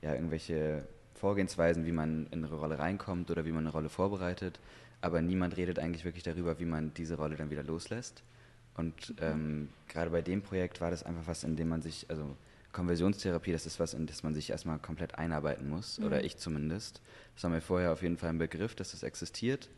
[0.01, 4.59] ja, irgendwelche Vorgehensweisen, wie man in eine Rolle reinkommt oder wie man eine Rolle vorbereitet.
[5.01, 8.23] Aber niemand redet eigentlich wirklich darüber, wie man diese Rolle dann wieder loslässt.
[8.75, 12.37] Und ähm, gerade bei dem Projekt war das einfach was, in dem man sich, also
[12.79, 17.01] Konversionstherapie, das ist was, in das man sich erstmal komplett einarbeiten muss, oder ich zumindest.
[17.35, 19.69] Das war mir vorher auf jeden Fall ein Begriff, dass es existiert,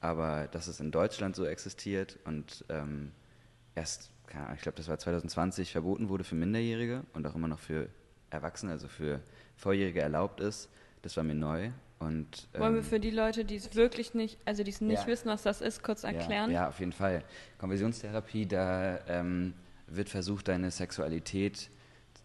[0.00, 3.12] aber dass es in Deutschland so existiert und ähm,
[3.74, 7.46] erst, keine Ahnung, ich glaube, das war 2020 verboten wurde für Minderjährige und auch immer
[7.48, 7.90] noch für
[8.30, 9.20] Erwachsene, also für
[9.56, 10.70] Vorjährige erlaubt ist,
[11.02, 11.70] das war mir neu.
[11.98, 15.02] Und, Wollen wir ähm, für die Leute, die es wirklich nicht, also die es nicht
[15.02, 15.06] Ja.
[15.08, 16.50] wissen, was das ist, kurz erklären?
[16.50, 17.22] Ja, ja auf jeden Fall.
[17.58, 19.52] Konversionstherapie, da ähm,
[19.88, 21.70] wird versucht, deine Sexualität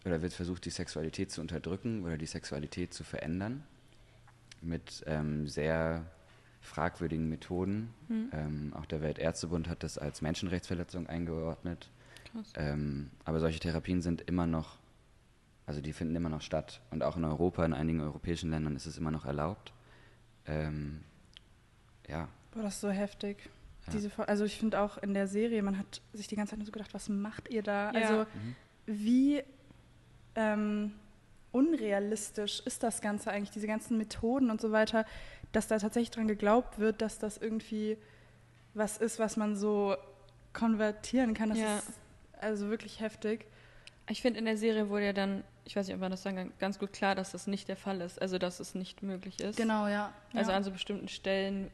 [0.04, 3.64] oder wird versucht, die Sexualität zu unterdrücken oder die Sexualität zu verändern
[4.60, 6.04] mit ähm, sehr
[6.60, 7.92] fragwürdigen Methoden.
[8.08, 8.30] Hm.
[8.32, 11.90] Ähm, auch der Weltärztebund hat das als Menschenrechtsverletzung eingeordnet.
[12.54, 14.78] Ähm, aber solche Therapien sind immer noch,
[15.66, 16.80] also die finden immer noch statt.
[16.90, 19.72] Und auch in Europa, in einigen europäischen Ländern ist es immer noch erlaubt.
[20.46, 21.02] Ähm,
[22.08, 23.50] ja, Boah, das ist so heftig.
[23.86, 23.92] Ja.
[23.92, 26.66] Diese, also ich finde auch in der Serie, man hat sich die ganze Zeit nur
[26.66, 27.92] so gedacht, was macht ihr da?
[27.92, 28.00] Ja.
[28.00, 28.56] Also Mhm.
[28.86, 29.42] wie
[30.36, 30.92] ähm,
[31.52, 35.04] unrealistisch ist das Ganze eigentlich, diese ganzen Methoden und so weiter,
[35.52, 37.98] dass da tatsächlich dran geglaubt wird, dass das irgendwie
[38.74, 39.96] was ist, was man so
[40.54, 41.50] konvertieren kann.
[41.50, 41.76] Das Ja.
[41.78, 41.92] ist
[42.40, 43.46] also wirklich heftig.
[44.08, 46.36] Ich finde, in der Serie wurde ja dann, ich weiß nicht, ob man das sagen
[46.36, 48.20] kann, ganz gut klar, dass das nicht der Fall ist.
[48.20, 49.56] Also, dass es nicht möglich ist.
[49.56, 50.12] Genau, ja.
[50.34, 50.56] Also ja.
[50.56, 51.70] an so bestimmten Stellen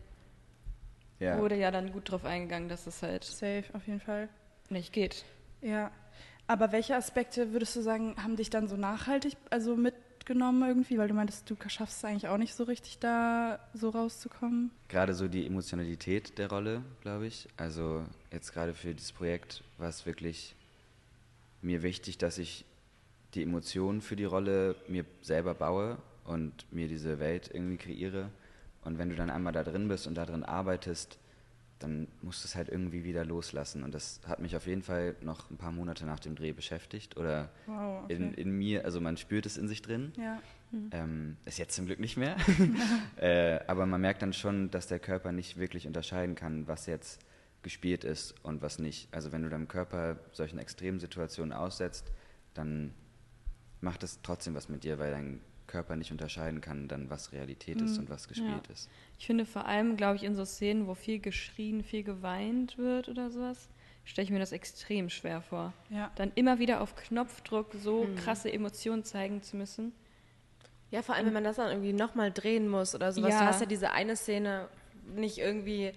[1.21, 1.39] ja.
[1.39, 4.29] wurde ja dann gut drauf eingegangen, dass es halt Safe, auf jeden Fall.
[4.69, 5.25] nicht geht.
[5.63, 5.91] Ja.
[6.49, 10.97] Aber welche Aspekte würdest du sagen, haben dich dann so nachhaltig also mitgenommen irgendwie?
[10.97, 14.71] Weil du meintest, du schaffst es eigentlich auch nicht so richtig da so rauszukommen.
[14.89, 17.49] Gerade so die Emotionalität der Rolle, glaube ich.
[17.59, 20.57] Also jetzt gerade für dieses Projekt war es wirklich
[21.61, 22.65] mir wichtig, dass ich
[23.35, 28.31] die Emotionen für die Rolle mir selber baue und mir diese Welt irgendwie kreiere.
[28.85, 31.19] Und wenn du dann einmal da drin bist und da drin arbeitest,
[31.79, 33.83] dann musst du es halt irgendwie wieder loslassen.
[33.83, 37.17] Und das hat mich auf jeden Fall noch ein paar Monate nach dem Dreh beschäftigt.
[37.17, 38.15] Oder Wow, okay.
[38.15, 40.13] in, in mir, also man spürt es in sich drin.
[40.17, 40.41] ja.
[40.91, 42.37] Ähm, ist jetzt zum Glück nicht mehr.
[43.17, 47.21] äh, aber man merkt dann schon, dass der Körper nicht wirklich unterscheiden kann, was jetzt
[47.63, 49.09] gespielt ist und was nicht.
[49.11, 52.13] Also wenn du deinem Körper solchen extremen Situationen aussetzt,
[52.53, 52.93] dann
[53.81, 57.81] macht es trotzdem was mit dir, weil dein Körper nicht unterscheiden kann, dann was Realität
[57.81, 58.01] ist Mhm.
[58.05, 58.73] und was gespielt Ja.
[58.73, 58.91] ist.
[59.21, 63.09] Ich finde vor allem, glaube ich, in so Szenen, wo viel geschrien, viel geweint wird
[63.09, 63.69] oder sowas,
[64.05, 65.73] stelle ich mir das extrem schwer vor.
[65.91, 66.11] ja.
[66.17, 69.93] Dann immer wieder auf Knopfdruck so krasse Emotionen zeigen zu müssen.
[70.91, 73.35] Ja, vor allem, wenn man das dann irgendwie nochmal drehen muss oder sowas.
[73.35, 73.41] Ja.
[73.41, 74.69] Du hast ja diese eine Szene
[75.15, 75.93] nicht irgendwie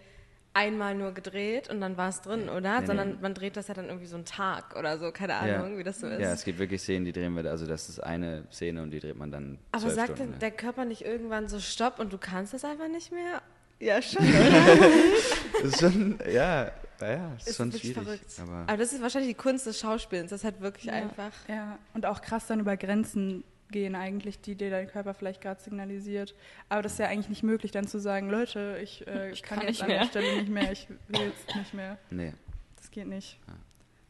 [0.54, 2.82] einmal nur gedreht und dann war es drin, oder?
[2.82, 3.18] Nee, Sondern nee.
[3.22, 6.00] man dreht das ja dann irgendwie so einen Tag oder so, keine Ahnung, wie das
[6.02, 6.20] so ist.
[6.20, 9.00] Ja, es gibt wirklich Szenen, die drehen wir, also das ist eine Szene und die
[9.00, 10.40] dreht man dann Aber sagt Stunden.
[10.40, 13.42] der Körper nicht irgendwann so Stopp und du kannst das einfach nicht mehr?
[13.80, 14.26] Ja, schon.
[15.64, 17.94] Das ist schon, ja, ja, ist, Ist schon schwierig.
[17.94, 18.26] verrückt.
[18.42, 20.30] Aber Aber das ist wahrscheinlich die Kunst des Schauspielens.
[20.32, 20.94] Das ist halt wirklich Ja.
[20.94, 21.32] einfach.
[21.48, 25.62] Ja, und auch krass dann über Grenzen gehen eigentlich, die dir dein Körper vielleicht gerade
[25.62, 26.36] signalisiert.
[26.69, 29.60] Aber das ist ja eigentlich nicht möglich, dann zu sagen, Leute, ich, äh, Ich kann,
[29.60, 30.05] kann jetzt nicht an der.
[30.05, 31.97] Stelle nicht mehr, ich will jetzt nicht mehr.
[32.10, 32.34] nee.
[32.77, 33.39] Das geht nicht.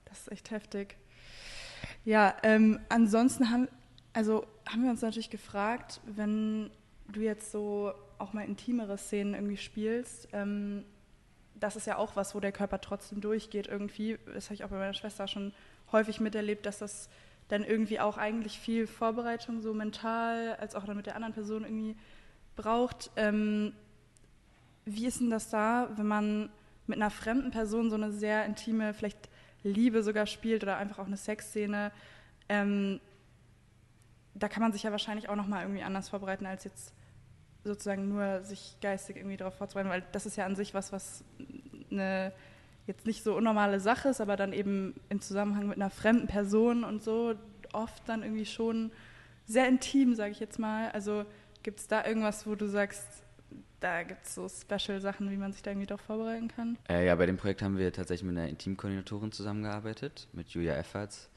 [0.06, 0.97] Das ist echt heftig.
[2.04, 3.67] Ja, ähm, ansonsten haben,
[4.13, 6.71] also haben wir uns natürlich gefragt, wenn
[7.08, 10.84] du jetzt so auch mal intimere Szenen irgendwie spielst, ähm,
[11.56, 14.17] das ist ja auch was, wo der Körper trotzdem durchgeht irgendwie.
[14.34, 15.54] Das habe ich auch bei meiner Schwester schon
[15.91, 17.10] häufig miterlebt, dass das
[17.52, 21.64] dann irgendwie auch eigentlich viel Vorbereitung so mental als auch dann mit der anderen Person
[21.64, 21.98] irgendwie
[22.56, 23.12] braucht.
[23.18, 23.74] Ähm,
[24.86, 26.50] wie ist denn das da, wenn man
[26.88, 29.30] mit einer fremden Person so eine sehr intime, vielleicht
[29.64, 31.92] Liebe sogar spielt oder einfach auch eine Sexszene?
[32.48, 33.02] Ähm,
[34.34, 36.94] da kann man sich ja wahrscheinlich auch nochmal irgendwie anders vorbereiten, als jetzt
[37.66, 41.26] sozusagen nur sich geistig irgendwie darauf vorzubereiten, weil das ist ja an sich was, was
[41.92, 42.32] eine
[42.92, 46.84] jetzt nicht so unnormale Sache ist, aber dann eben im Zusammenhang mit einer fremden Person
[46.84, 47.36] und so
[47.74, 48.92] oft dann irgendwie schon
[49.46, 50.92] sehr intim, sage ich jetzt mal.
[50.92, 51.26] Also
[51.64, 53.06] gibt es da irgendwas, wo du sagst,
[53.80, 56.78] da gibt es so Special-Sachen, wie man sich da irgendwie darauf vorbereiten kann?
[56.88, 61.30] Äh, ja, bei dem Projekt haben wir tatsächlich mit einer Intimkoordinatorin zusammengearbeitet, mit Julia Efferts.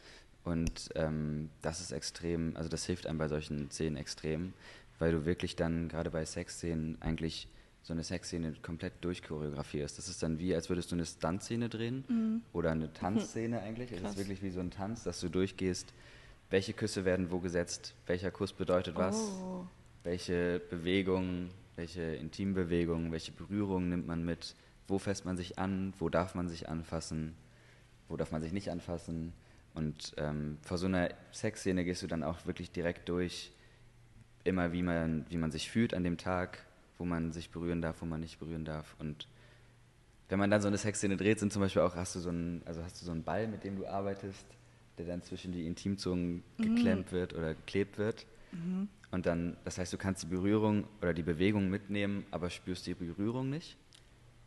[0.44, 4.52] Und ähm, das ist extrem, also das hilft einem bei solchen Szenen extrem,
[4.98, 7.48] weil du wirklich dann gerade bei Sexszenen eigentlich
[7.84, 9.96] so eine Sexszene komplett durchchoreografierst.
[9.98, 13.92] Das ist dann wie, als würdest du eine Stuntszene drehen oder eine Tanzszene eigentlich.
[13.92, 14.12] Es Krass.
[14.12, 15.92] ist wirklich wie so ein Tanz, dass du durchgehst,
[16.50, 19.66] welche Küsse werden wo gesetzt, welcher Kuss bedeutet was, Oh.
[20.02, 24.54] welche Bewegungen, welche Intimbewegungen, welche Berührungen nimmt man mit,
[24.88, 27.34] wo fässt man sich an, wo darf man sich anfassen,
[28.08, 29.32] wo darf man sich nicht anfassen.
[29.74, 33.50] Und ähm, vor so einer Sexszene gehst du dann auch wirklich direkt durch,
[34.44, 36.63] immer wie man, wie man sich fühlt an dem Tag,
[36.98, 38.94] wo man sich berühren darf, wo man nicht berühren darf.
[38.98, 39.28] Und
[40.28, 42.62] wenn man dann so eine Sexszene dreht, sind zum Beispiel auch, hast du so einen,
[42.64, 44.46] also hast du so einen Ball, mit dem du arbeitest,
[44.98, 48.26] der dann zwischen die Intimzungen geklemmt wird oder geklebt wird.
[49.10, 52.94] Und dann, das heißt, du kannst die Berührung oder die Bewegung mitnehmen, aber spürst die
[52.94, 53.76] Berührung nicht.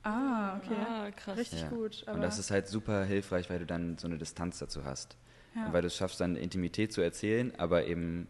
[0.03, 0.75] Ah, okay.
[0.75, 1.37] Ah, krass.
[1.37, 1.69] Richtig Ja.
[1.69, 2.03] gut.
[2.05, 5.17] Aber Und das ist halt super hilfreich, weil du dann so eine Distanz dazu hast.
[5.55, 5.65] ja.
[5.65, 8.27] Und weil du es schaffst, dann Intimität zu erzählen, aber eben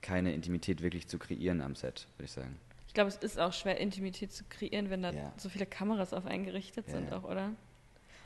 [0.00, 2.56] keine Intimität wirklich zu kreieren am Set, würde ich sagen.
[2.98, 5.32] Ich glaube, es ist auch schwer, Intimität zu kreieren, wenn da Ja.
[5.36, 7.16] so viele Kameras auf einen gerichtet Ja, sind, ja.
[7.18, 7.50] auch, oder?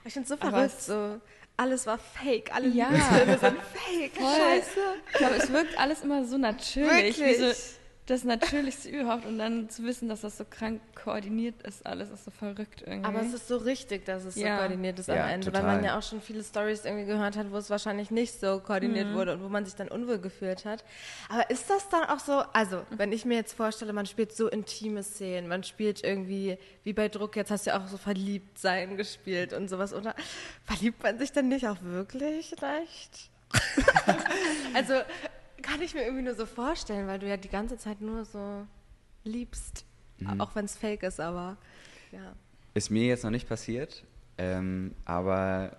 [0.06, 0.80] Ich finde es so verrückt.
[0.80, 1.20] So,
[1.58, 2.54] alles war fake.
[2.54, 2.88] Alle Ja.
[2.88, 4.16] Liebesfilme sind fake.
[4.16, 4.34] Voll.
[4.34, 4.80] Scheiße.
[5.12, 7.18] Ich glaube, es wirkt alles immer so natürlich.
[7.18, 7.58] Wie so Wirklich.
[8.06, 9.24] Das Natürlichste überhaupt.
[9.26, 13.06] Und dann zu wissen, dass das so krank koordiniert ist, alles ist so verrückt irgendwie.
[13.06, 14.56] Aber es ist so richtig, dass es Ja.
[14.56, 15.62] so koordiniert ist Ja, am Ende, total.
[15.66, 18.58] weil man ja auch schon viele Stories irgendwie gehört hat, wo es wahrscheinlich nicht so
[18.60, 19.14] koordiniert Mhm.
[19.14, 20.84] wurde und wo man sich dann unwohl gefühlt hat.
[21.28, 24.48] Aber ist das dann auch so, also wenn ich mir jetzt vorstelle, man spielt so
[24.48, 28.58] intime Szenen, man spielt irgendwie, wie bei Druck, jetzt hast du ja auch so verliebt
[28.58, 30.14] sein gespielt und sowas, oder
[30.64, 33.30] verliebt man sich dann nicht auch wirklich leicht?
[34.74, 34.94] also
[35.62, 38.66] kann ich mir irgendwie nur so vorstellen, weil du ja die ganze Zeit nur so
[39.24, 39.84] liebst,
[40.18, 40.40] Mhm.
[40.40, 41.56] auch wenn es fake ist, aber
[42.12, 42.34] ja.
[42.74, 44.04] Ist mir jetzt noch nicht passiert,
[44.38, 45.76] ähm, aber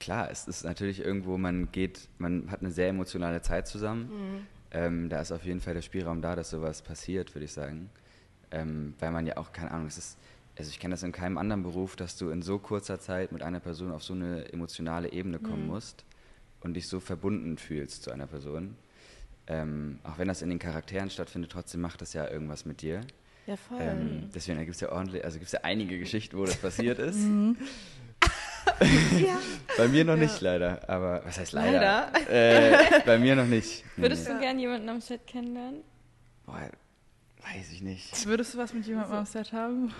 [0.00, 4.46] klar, es ist natürlich irgendwo, man geht, man hat eine sehr emotionale Zeit zusammen.
[4.70, 7.90] Ähm, da ist auf jeden Fall der Spielraum da, dass sowas passiert, würde ich sagen.
[8.50, 10.18] Ähm, weil man ja auch, keine Ahnung, es ist,
[10.58, 13.42] also ich kenne das in keinem anderen Beruf, dass du in so kurzer Zeit mit
[13.42, 16.04] einer Person auf so eine emotionale Ebene kommen musst
[16.60, 18.76] und dich so verbunden fühlst zu einer Person.
[19.46, 23.00] Ähm, auch wenn das in den Charakteren stattfindet, trotzdem macht das ja irgendwas mit dir.
[23.46, 23.78] Ja, voll.
[23.80, 26.98] Ähm, deswegen gibt es ja ordentlich, also gibt es ja einige Geschichten, wo das passiert
[26.98, 27.18] ist.
[29.18, 29.38] ja.
[29.76, 32.12] Bei mir noch nicht leider, aber was heißt leider?
[32.30, 33.84] Äh, bei mir noch nicht.
[33.96, 34.34] Würdest nee.
[34.34, 35.82] du gern jemanden am Set kennenlernen?
[36.46, 36.70] Boah,
[37.42, 38.26] Weiß ich nicht.
[38.26, 39.92] Würdest du was mit jemandem am Set haben?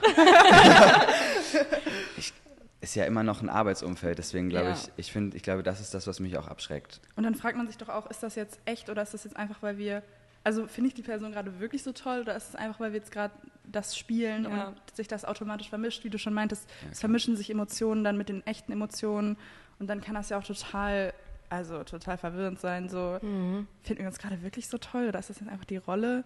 [2.82, 4.74] Ist ja immer noch ein Arbeitsumfeld, deswegen glaube Ja.
[4.74, 7.00] ich, ich finde, ich glaube, das ist das, was mich auch abschreckt.
[7.14, 9.36] Und dann fragt man sich doch auch, ist das jetzt echt oder ist das jetzt
[9.36, 10.02] einfach, weil wir,
[10.42, 12.98] also finde ich die Person gerade wirklich so toll oder ist es einfach, weil wir
[12.98, 13.32] jetzt gerade
[13.64, 14.68] das spielen Ja.
[14.68, 18.18] und sich das automatisch vermischt, wie du schon meintest, Ja, es vermischen sich Emotionen dann
[18.18, 19.36] mit den echten Emotionen
[19.78, 21.14] und dann kann das ja auch total,
[21.50, 23.68] also total verwirrend sein, so, Mhm.
[23.84, 26.24] finden wir uns gerade wirklich so toll oder ist das jetzt einfach die Rolle?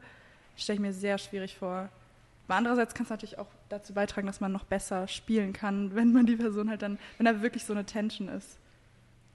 [0.57, 1.91] Stelle ich mir sehr schwierig vor.
[2.49, 6.13] Aber andererseits kann es natürlich auch dazu beitragen, dass man noch besser spielen kann, wenn
[6.13, 8.59] man die Person halt dann, wenn da wirklich so eine Tension ist.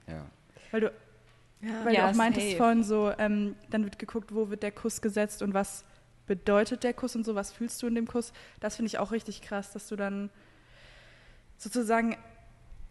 [0.06, 0.24] Ja.
[0.70, 0.92] Weil du
[1.60, 1.84] Ja.
[1.84, 2.56] weil Ja, du auch meintest safe.
[2.58, 5.84] vorhin so, ähm, dann wird geguckt, wo wird der Kuss gesetzt und was
[6.26, 8.32] bedeutet der Kuss und so, was fühlst du in dem Kuss.
[8.60, 10.30] Das finde ich auch richtig krass, dass du dann
[11.58, 12.16] sozusagen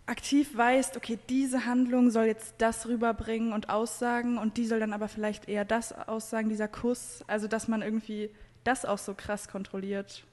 [0.06, 4.94] aktiv weißt, okay, diese Handlung soll jetzt das rüberbringen und aussagen und die soll dann
[4.94, 7.24] aber vielleicht eher das aussagen, dieser Kuss.
[7.28, 8.30] Also, dass man irgendwie
[8.64, 10.24] das auch so krass kontrolliert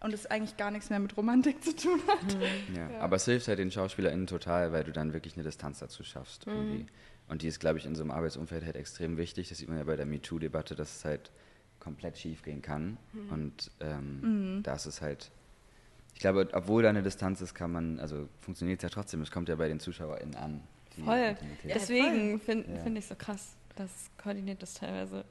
[0.00, 2.36] und es eigentlich gar nichts mehr mit Romantik zu tun hat.
[2.76, 2.90] Ja.
[2.90, 3.00] Ja.
[3.00, 6.46] Aber es hilft halt den SchauspielerInnen total, weil du dann wirklich eine Distanz dazu schaffst.
[6.46, 6.86] Irgendwie.
[7.28, 9.48] Und die ist, glaube ich, in so einem Arbeitsumfeld halt extrem wichtig.
[9.48, 11.30] Das sieht man ja bei der MeToo-Debatte, dass es halt
[11.78, 12.96] komplett schief gehen kann.
[13.30, 15.30] Und ähm, da ist es halt.
[16.14, 19.20] Ich glaube, obwohl da eine Distanz ist, kann man, also funktioniert es ja trotzdem.
[19.22, 20.62] Es kommt ja bei den ZuschauerInnen an.
[21.04, 21.36] Voll.
[21.64, 22.80] Deswegen finde Ja.
[22.80, 23.54] find ich so krass.
[23.76, 25.24] Das koordiniert das teilweise.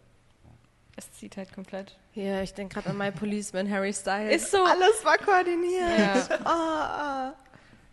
[0.97, 1.97] Es zieht halt komplett.
[2.11, 4.43] Hier, ich denke gerade an My Policeman, Harry Styles.
[4.43, 4.57] Ist so.
[4.63, 6.29] Alles war koordiniert.
[6.29, 6.39] Ja.
[6.43, 7.33] Ah, ah.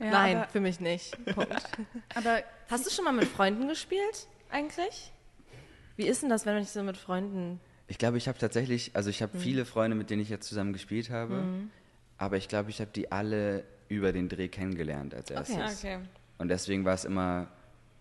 [0.01, 1.17] Ja, Nein, aber, für mich nicht.
[1.35, 1.53] Punkt.
[2.15, 5.13] aber Hast du schon mal mit Freunden gespielt, eigentlich?
[5.97, 7.61] Wie ist denn das, wenn man nicht so mit Freunden...
[7.87, 10.73] Ich glaube, ich habe tatsächlich, also ich habe viele Freunde, mit denen ich jetzt zusammen
[10.73, 11.45] gespielt habe,
[12.17, 15.57] aber ich glaube, ich habe die alle über den Dreh kennengelernt als erstes.
[15.57, 15.97] Okay.
[15.97, 15.99] Okay.
[16.39, 17.49] Und deswegen war es immer,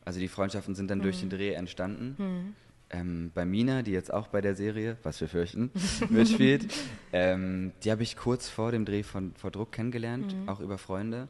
[0.06, 2.56] also die Freundschaften sind dann durch den Dreh entstanden.
[2.94, 5.72] Ähm, bei Mina, die jetzt auch bei der Serie, was wir fürchten,
[6.10, 6.74] mitspielt,
[7.12, 11.28] ähm, die habe ich kurz vor dem Dreh von vor Druck kennengelernt, auch über Freunde.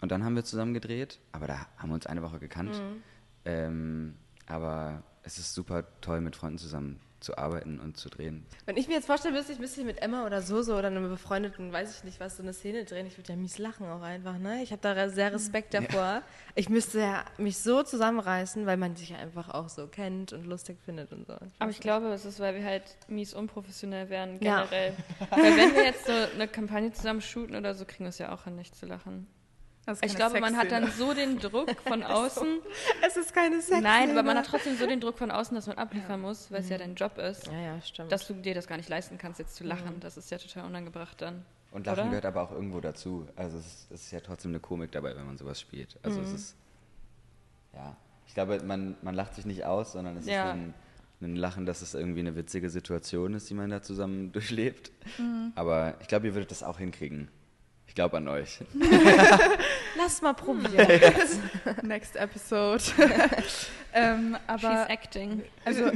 [0.00, 2.80] Und dann haben wir zusammen gedreht, aber da haben wir uns eine Woche gekannt.
[3.44, 4.14] Ähm,
[4.46, 8.46] aber es ist super toll, mit Freunden zusammen zu arbeiten und zu drehen.
[8.66, 11.08] Wenn ich mir jetzt vorstellen müsste, ich müsste mit Emma oder so, so oder einem
[11.08, 14.02] befreundeten, weiß ich nicht was, so eine Szene drehen, ich würde ja mies lachen auch
[14.02, 14.62] einfach, ne?
[14.62, 16.22] Ich habe da sehr Respekt davor.
[16.54, 20.44] Ich müsste ja mich so zusammenreißen, weil man sich ja einfach auch so kennt und
[20.44, 21.34] lustig findet und so.
[21.58, 24.64] Aber ich glaube, es ist, weil wir halt mies unprofessionell werden, Ja.
[24.66, 24.94] generell.
[25.30, 28.32] Weil wenn wir jetzt so eine Kampagne zusammen shooten oder so, kriegen wir es ja
[28.32, 29.26] auch hin, nicht zu lachen.
[30.02, 32.58] Ich glaube, man hat dann so den Druck von außen.
[33.06, 33.80] Es ist keine Sex.
[33.82, 36.60] Nein, aber man hat trotzdem so den Druck von außen, dass man abliefern muss, weil
[36.60, 38.12] es ja dein Job ist, Ja, ja, stimmt.
[38.12, 40.00] dass du dir das gar nicht leisten kannst, jetzt zu lachen.
[40.00, 41.44] Das ist ja total unangebracht dann.
[41.70, 42.08] Und Lachen Oder?
[42.08, 43.26] gehört aber auch irgendwo dazu.
[43.36, 45.98] Also es ist, es ist ja trotzdem eine Komik dabei, wenn man sowas spielt.
[46.02, 46.56] Also es ist,
[47.74, 47.96] ja,
[48.26, 50.46] ich glaube, man, man lacht sich nicht aus, sondern es Ja.
[50.50, 50.74] ist ein,
[51.20, 54.90] ein Lachen, dass es irgendwie eine witzige Situation ist, die man da zusammen durchlebt.
[55.56, 57.28] Aber ich glaube, ihr würdet das auch hinkriegen.
[57.98, 58.60] Ich glaube an euch.
[59.96, 60.86] Lass mal probieren.
[61.82, 62.84] Next Episode.
[63.92, 65.42] ähm, aber She's acting.
[65.64, 65.90] also,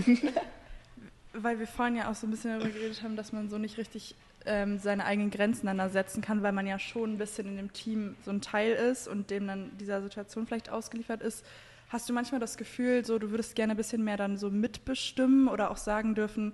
[1.32, 3.78] weil wir vorhin ja auch so ein bisschen darüber geredet haben, dass man so nicht
[3.78, 7.46] richtig ähm, seine eigenen Grenzen dann da setzen kann, weil man ja schon ein bisschen
[7.46, 11.46] in dem Team so ein Teil ist und dem dann dieser Situation vielleicht ausgeliefert ist.
[11.88, 15.46] Hast du manchmal das Gefühl, so du würdest gerne ein bisschen mehr dann so mitbestimmen
[15.46, 16.52] oder auch sagen dürfen,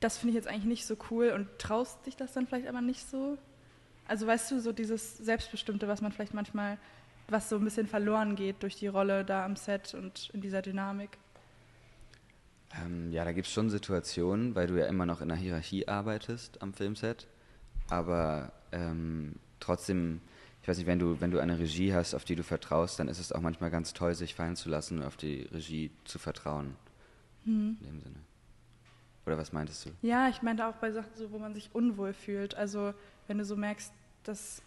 [0.00, 2.80] das finde ich jetzt eigentlich nicht so cool und traust dich das dann vielleicht aber
[2.80, 3.38] nicht so?
[4.10, 6.78] Also weißt du, so dieses Selbstbestimmte, was man vielleicht manchmal,
[7.28, 10.62] was so ein bisschen verloren geht durch die Rolle da am Set und in dieser
[10.62, 11.16] Dynamik.
[12.82, 15.86] Ähm, ja, da gibt es schon Situationen, weil du ja immer noch in der Hierarchie
[15.86, 17.28] arbeitest am Filmset.
[17.88, 20.20] Aber ähm, trotzdem,
[20.60, 23.06] ich weiß nicht, wenn du, wenn du eine Regie hast, auf die du vertraust, dann
[23.06, 26.18] ist es auch manchmal ganz toll, sich fallen zu lassen und auf die Regie zu
[26.18, 26.74] vertrauen.
[27.44, 28.16] In dem Sinne.
[29.24, 29.90] Oder was meintest du?
[30.02, 32.56] Ja, ich meinte auch bei Sachen so, wo man sich unwohl fühlt.
[32.56, 32.92] Also
[33.28, 33.92] wenn du so merkst,
[34.24, 34.62] das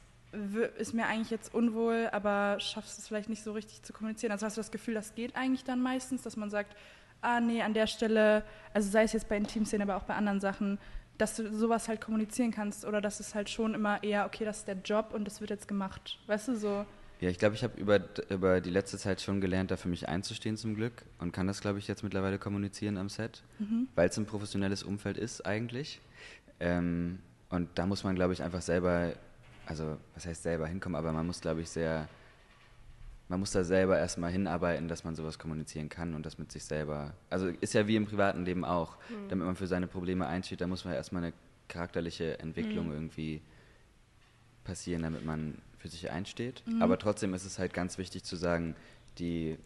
[0.77, 4.31] ist mir eigentlich jetzt unwohl, aber schaffst es vielleicht nicht so richtig zu kommunizieren.
[4.31, 6.75] Also hast du das Gefühl, das geht eigentlich dann meistens, dass man sagt,
[7.21, 10.39] ah nee, an der Stelle, also sei es jetzt bei Intimszenen, aber auch bei anderen
[10.39, 10.79] Sachen,
[11.17, 14.59] dass du sowas halt kommunizieren kannst oder dass es halt schon immer eher, okay, das
[14.59, 16.19] ist der Job und das wird jetzt gemacht.
[16.27, 16.85] Weißt du, so.
[17.21, 20.09] Ja, ich glaube, ich habe über, über die letzte Zeit schon gelernt, da für mich
[20.09, 23.43] einzustehen zum Glück und kann das, glaube ich, jetzt mittlerweile kommunizieren am Set,
[23.95, 26.01] weil es ein professionelles Umfeld ist eigentlich.
[26.59, 29.13] Ähm, und da muss man, glaube ich, einfach selber,
[29.65, 32.07] also was heißt selber hinkommen, aber man muss, glaube ich, sehr,
[33.29, 36.63] man muss da selber erstmal hinarbeiten, dass man sowas kommunizieren kann und das mit sich
[36.65, 38.97] selber, also ist ja wie im privaten Leben auch,
[39.29, 41.33] damit man für seine Probleme einsteht, da muss man erstmal eine
[41.67, 43.41] charakterliche Entwicklung irgendwie
[44.63, 46.63] passieren, damit man für sich einsteht.
[46.81, 48.75] Aber trotzdem ist es halt ganz wichtig zu sagen,
[49.17, 49.57] die,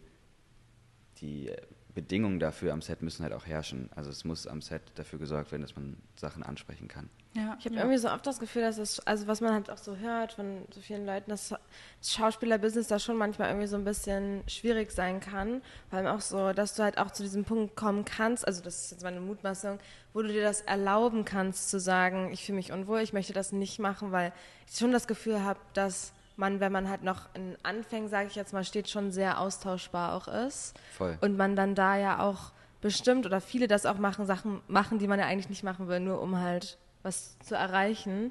[1.20, 1.50] die
[1.94, 3.88] Bedingungen dafür am Set müssen halt auch herrschen.
[3.94, 7.08] Also es muss am Set dafür gesorgt werden, dass man Sachen ansprechen kann.
[7.38, 7.56] Ja.
[7.58, 7.82] Ich habe Ja.
[7.82, 10.64] irgendwie so oft das Gefühl, dass es, also was man halt auch so hört von
[10.74, 15.20] so vielen Leuten, dass das Schauspielerbusiness da schon manchmal irgendwie so ein bisschen schwierig sein
[15.20, 15.62] kann.
[15.90, 18.84] Vor allem auch so, dass du halt auch zu diesem Punkt kommen kannst, also das
[18.84, 19.78] ist jetzt meine Mutmaßung,
[20.12, 23.52] wo du dir das erlauben kannst zu sagen, ich fühle mich unwohl, ich möchte das
[23.52, 24.32] nicht machen, weil
[24.68, 28.34] ich schon das Gefühl habe, dass man, wenn man halt noch in Anfängen, sage ich
[28.36, 30.74] jetzt mal, steht, schon sehr austauschbar auch ist.
[30.96, 31.18] Voll.
[31.20, 35.08] Und man dann da ja auch bestimmt oder viele das auch machen, Sachen machen, die
[35.08, 38.30] man ja eigentlich nicht machen will, nur um halt was zu erreichen.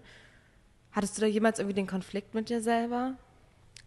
[0.92, 3.18] Hattest du da jemals irgendwie den Konflikt mit dir selber?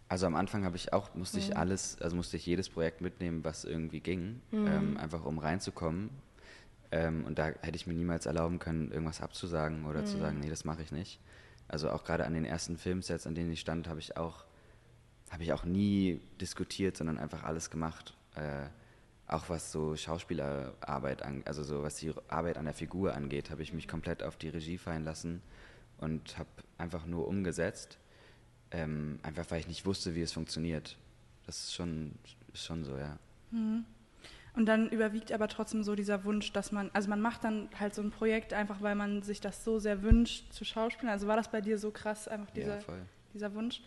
[0.07, 3.45] Also am Anfang habe ich auch, musste ich alles, also musste ich jedes Projekt mitnehmen,
[3.45, 6.09] was irgendwie ging, ähm, einfach um reinzukommen.
[6.91, 10.49] Ähm, und da hätte ich mir niemals erlauben können, irgendwas abzusagen oder zu sagen, nee,
[10.49, 11.21] das mache ich nicht.
[11.69, 14.43] Also auch gerade an den ersten Filmsets, an denen ich stand, habe ich auch,
[15.29, 18.13] habe ich auch nie diskutiert, sondern einfach alles gemacht.
[18.35, 18.67] Äh,
[19.31, 23.63] auch was so Schauspielerarbeit, an, also so was die Arbeit an der Figur angeht, habe
[23.63, 25.41] ich mich komplett auf die Regie fallen lassen
[25.97, 27.97] und habe einfach nur umgesetzt.
[28.71, 30.97] Ähm, einfach weil ich nicht wusste, wie es funktioniert.
[31.45, 32.13] Das ist schon,
[32.53, 33.17] ist schon so, ja.
[34.53, 37.95] Und dann überwiegt aber trotzdem so dieser Wunsch, dass man, also man macht dann halt
[37.95, 41.09] so ein Projekt einfach, weil man sich das so sehr wünscht zu schauspielen.
[41.09, 42.85] Also war das bei dir so krass, einfach dieser, ja,
[43.33, 43.81] dieser Wunsch?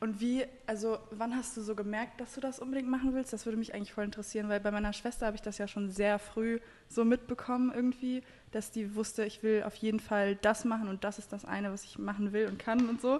[0.00, 3.32] Und wie, also wann hast du so gemerkt, dass du das unbedingt machen willst?
[3.32, 5.90] Das würde mich eigentlich voll interessieren, weil bei meiner Schwester habe ich das ja schon
[5.90, 10.88] sehr früh so mitbekommen irgendwie, dass die wusste, ich will auf jeden Fall das machen
[10.88, 13.18] und das ist das eine, was ich machen will und kann und so.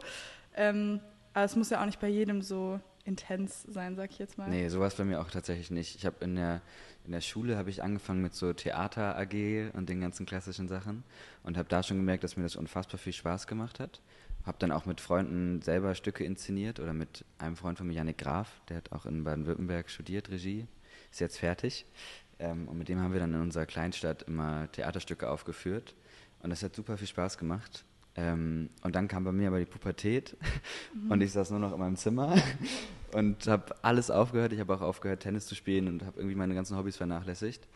[0.55, 1.01] Ähm,
[1.35, 4.49] aber es muss ja auch nicht bei jedem so intens sein, sag ich jetzt mal.
[4.49, 5.97] Nee, sowas bei mir auch tatsächlich nicht.
[5.97, 6.61] Ich habe in der,
[7.05, 11.03] in der Schule habe ich angefangen mit so Theater AG und den ganzen klassischen Sachen
[11.43, 14.01] und habe da schon gemerkt, dass mir das unfassbar viel Spaß gemacht hat.
[14.49, 18.17] Habe dann auch mit Freunden selber Stücke inszeniert oder mit einem Freund von mir, Janik
[18.17, 20.67] Graf, der hat auch in Baden-Württemberg studiert, Regie,
[21.11, 21.85] ist jetzt fertig.
[22.39, 25.95] Ähm, und mit dem haben wir dann in unserer Kleinstadt immer Theaterstücke aufgeführt
[26.41, 27.85] und das hat super viel Spaß gemacht.
[28.15, 30.35] Ähm, und dann kam bei mir aber die Pubertät
[31.11, 32.35] und ich saß nur noch in meinem Zimmer
[33.13, 34.55] und habe alles aufgehört.
[34.55, 37.69] Ich habe auch aufgehört, Tennis zu spielen und habe irgendwie meine ganzen Hobbys vernachlässigt.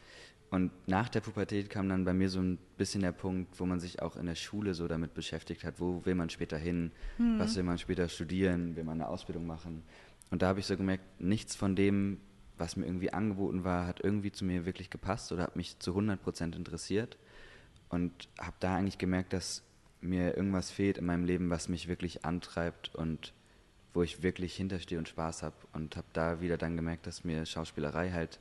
[0.53, 3.81] Und nach der Pubertät kam dann bei mir so ein bisschen der Punkt, wo man
[3.81, 6.93] sich auch in der Schule so damit beschäftigt hat, wo will man später hin,
[7.39, 9.83] was will man später studieren, will man eine Ausbildung machen.
[10.31, 12.21] Und da habe ich so gemerkt, nichts von dem,
[12.59, 15.93] was mir irgendwie angeboten war, hat irgendwie zu mir wirklich gepasst oder hat mich zu
[15.93, 17.17] 100 Prozent interessiert.
[17.89, 19.63] Und habe da eigentlich gemerkt, dass
[20.03, 23.33] mir irgendwas fehlt in meinem Leben, was mich wirklich antreibt und
[23.95, 25.57] wo ich wirklich hinterstehe und Spaß habe.
[25.73, 28.39] Und habe da wieder dann gemerkt, dass mir Schauspielerei halt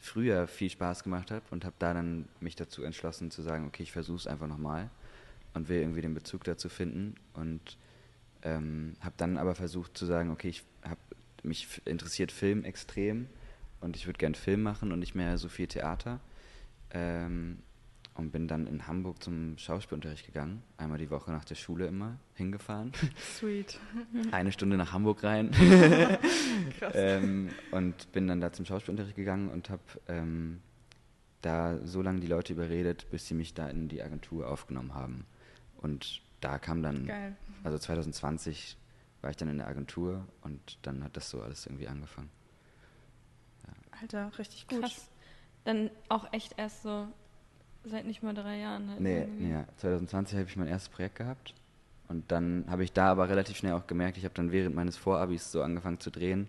[0.00, 3.82] früher viel Spaß gemacht hat und habe da dann mich dazu entschlossen zu sagen, okay,
[3.82, 4.90] ich versuche es einfach nochmal
[5.54, 7.76] und will irgendwie den Bezug dazu finden und
[8.42, 11.00] ähm, habe dann aber versucht zu sagen, okay, ich habe
[11.42, 13.26] mich interessiert Film extrem
[13.80, 16.20] und ich würde gern Film machen und nicht mehr so viel Theater.
[16.90, 17.58] Ähm,
[18.20, 22.18] und bin dann in Hamburg zum Schauspielunterricht gegangen, einmal die Woche nach der Schule immer
[22.34, 22.92] hingefahren,
[23.38, 23.80] Sweet.
[24.30, 25.50] eine Stunde nach Hamburg rein
[26.78, 26.92] Krass.
[26.94, 30.60] ähm, und bin dann da zum Schauspielunterricht gegangen und habe ähm,
[31.40, 35.24] da so lange die Leute überredet, bis sie mich da in die Agentur aufgenommen haben.
[35.80, 37.34] Und da kam dann, Geil.
[37.64, 38.76] also 2020
[39.22, 42.28] war ich dann in der Agentur und dann hat das so alles irgendwie angefangen.
[44.00, 44.80] Alter, richtig gut.
[44.82, 45.08] Krass.
[45.64, 47.06] Dann auch echt erst so
[47.84, 48.88] seit nicht mal drei Jahren.
[48.90, 49.44] Halt Nee, irgendwie.
[49.44, 49.64] nee, ja.
[49.78, 51.54] 2020 habe ich mein erstes Projekt gehabt
[52.08, 54.96] und dann habe ich da aber relativ schnell auch gemerkt, ich habe dann während meines
[54.96, 56.48] Vorabis so angefangen zu drehen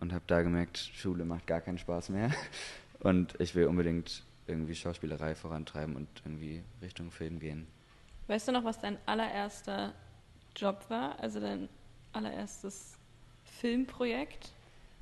[0.00, 2.30] und habe da gemerkt, Schule macht gar keinen Spaß mehr
[3.00, 7.66] und ich will unbedingt irgendwie Schauspielerei vorantreiben und irgendwie Richtung Film gehen.
[8.26, 9.92] Weißt du noch, was dein allererster
[10.56, 11.18] Job war?
[11.20, 11.68] Also dein
[12.12, 12.98] allererstes
[13.44, 14.52] Filmprojekt?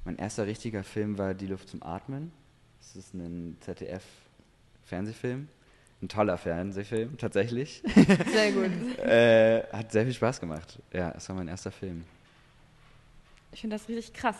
[0.04, 2.32] Mein erster richtiger Film war Die Luft zum Atmen.
[2.80, 5.48] Das ist ein ZDF-Fernsehfilm.
[6.02, 7.82] Ein toller Fernsehfilm, tatsächlich.
[8.32, 8.98] Sehr gut.
[9.04, 10.78] äh, hat sehr viel Spaß gemacht.
[10.92, 12.04] Ja, es war mein erster Film.
[13.52, 14.36] Ich finde das richtig krass.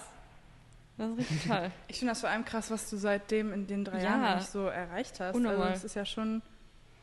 [0.96, 1.70] Das ist richtig toll.
[1.88, 4.04] Ich finde das vor allem krass, was du seitdem in den drei Ja.
[4.04, 5.34] Jahren eigentlich so erreicht hast.
[5.36, 5.60] Unnormal.
[5.62, 6.40] Also das ist ja schon,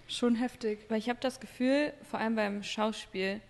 [0.07, 0.79] schon heftig.
[0.89, 3.41] Weil ich habe das Gefühl, vor allem beim Schauspiel,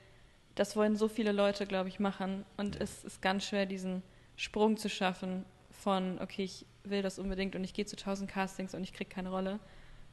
[0.55, 2.43] das wollen so viele Leute, glaube ich, machen.
[2.57, 4.03] Und es ist ganz schwer, diesen
[4.35, 8.73] Sprung zu schaffen von, okay, ich will das unbedingt und ich gehe zu tausend Castings
[8.73, 9.59] und ich kriege keine Rolle,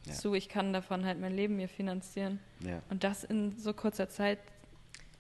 [0.06, 0.12] Ja.
[0.12, 2.38] zu, ich kann davon halt mein Leben mir finanzieren.
[2.60, 2.80] Ja.
[2.90, 4.38] Und das in so kurzer Zeit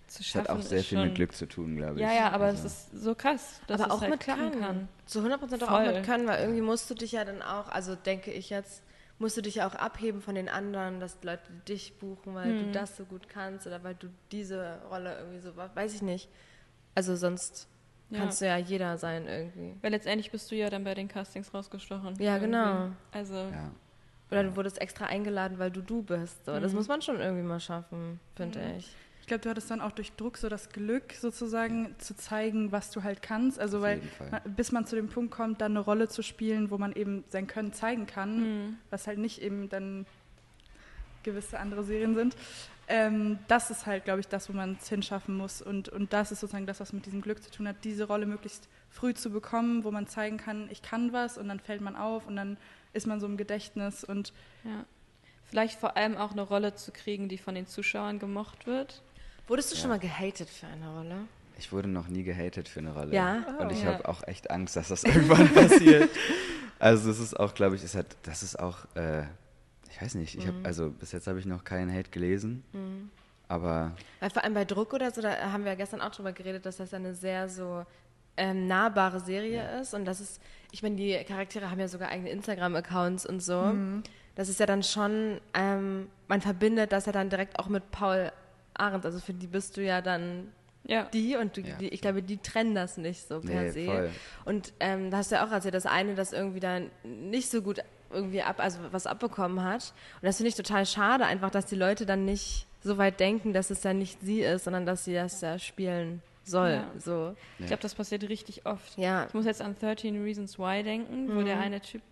[0.06, 2.00] zu Das schaffen, hat auch sehr viel schon, mit Glück zu tun, glaube ich.
[2.02, 4.50] Ja, ja, aber Also- es ist so krass, dass Aber es auch halt mit klappen
[4.50, 4.60] Können.
[4.60, 4.88] kann.
[5.06, 5.92] Zu 100% auch Voll.
[5.94, 8.82] mit Können, weil irgendwie musst du dich ja dann auch, also denke ich jetzt,
[9.18, 12.58] musst du dich ja auch abheben von den anderen, dass Leute dich buchen, weil Mhm.
[12.66, 16.28] du das so gut kannst oder weil du diese Rolle irgendwie so, weiß ich nicht.
[16.94, 17.66] Also sonst
[18.10, 18.18] Ja.
[18.18, 19.74] kannst du ja jeder sein irgendwie.
[19.80, 22.16] Weil letztendlich bist du ja dann bei den Castings rausgestochen.
[22.20, 22.44] Ja, Irgendwie.
[22.50, 22.88] genau.
[23.12, 23.70] Also, Ja.
[24.34, 26.44] Oder du wurdest extra eingeladen, weil du du bist.
[26.46, 26.58] So.
[26.58, 26.78] Das Mhm.
[26.78, 28.78] muss man schon irgendwie mal schaffen, finde Mhm.
[28.78, 28.94] ich.
[29.20, 32.90] Ich glaube, du hattest dann auch durch Druck so das Glück, sozusagen zu zeigen, was
[32.90, 33.58] du halt kannst.
[33.58, 36.70] Also, Auf weil man, bis man zu dem Punkt kommt, dann eine Rolle zu spielen,
[36.70, 38.76] wo man eben sein Können zeigen kann, mhm.
[38.90, 40.04] was halt nicht eben dann
[41.22, 42.36] gewisse andere Serien sind.
[42.86, 45.62] Ähm, das ist halt, glaube ich, das, wo man es hinschaffen muss.
[45.62, 48.26] Und, und das ist sozusagen das, was mit diesem Glück zu tun hat, diese Rolle
[48.26, 51.96] möglichst früh zu bekommen, wo man zeigen kann, ich kann was und dann fällt man
[51.96, 52.58] auf und dann
[52.94, 54.32] ist man so im Gedächtnis und
[54.64, 54.84] ja.
[55.46, 59.02] Vielleicht vor allem auch eine Rolle zu kriegen, die von den Zuschauern gemocht wird.
[59.46, 59.82] Wurdest du Ja.
[59.82, 61.16] schon mal gehatet für eine Rolle?
[61.58, 63.14] Ich wurde noch nie gehatet für eine Rolle.
[63.14, 63.44] Ja?
[63.60, 63.86] Und ich Oh.
[63.86, 66.08] habe auch echt Angst, dass das irgendwann passiert.
[66.78, 69.24] Also es ist auch, glaube ich, es hat, das ist auch, äh,
[69.90, 70.66] ich weiß nicht, ich habe, Mhm.
[70.66, 72.64] also bis jetzt habe ich noch keinen Hate gelesen,
[73.46, 76.32] aber Weil vor allem bei Druck oder so, da haben wir ja gestern auch drüber
[76.32, 77.84] geredet, dass das eine sehr so
[78.36, 79.94] ähm, nahbare Serie ist.
[79.94, 80.40] Und das ist,
[80.74, 83.72] ich meine, die Charaktere haben ja sogar eigene Instagram-Accounts und so.
[84.34, 88.32] Das ist ja dann schon, ähm, man verbindet das ja dann direkt auch mit Paul
[88.74, 89.06] Arendt.
[89.06, 90.48] Also für die bist du ja dann
[90.86, 91.04] Ja.
[91.14, 91.76] die und du, Ja.
[91.76, 93.84] die, ich glaube, die trennen das nicht so per nee, se.
[93.86, 94.10] voll.
[94.46, 97.62] Und ähm, da hast du ja auch erzählt, dass eine das irgendwie dann nicht so
[97.62, 97.78] gut
[98.10, 99.92] irgendwie ab, also was abbekommen hat.
[100.20, 103.52] Und das finde ich total schade, einfach, dass die Leute dann nicht so weit denken,
[103.52, 106.70] dass es ja nicht sie ist, sondern dass sie das ja spielen soll.
[106.70, 106.90] Ja.
[106.98, 107.34] So.
[107.58, 108.96] Ich glaube, das passiert richtig oft.
[108.98, 109.26] Ja.
[109.26, 111.44] Ich muss jetzt an 13 Reasons Why denken, wo Mhm.
[111.46, 112.02] der eine Typ,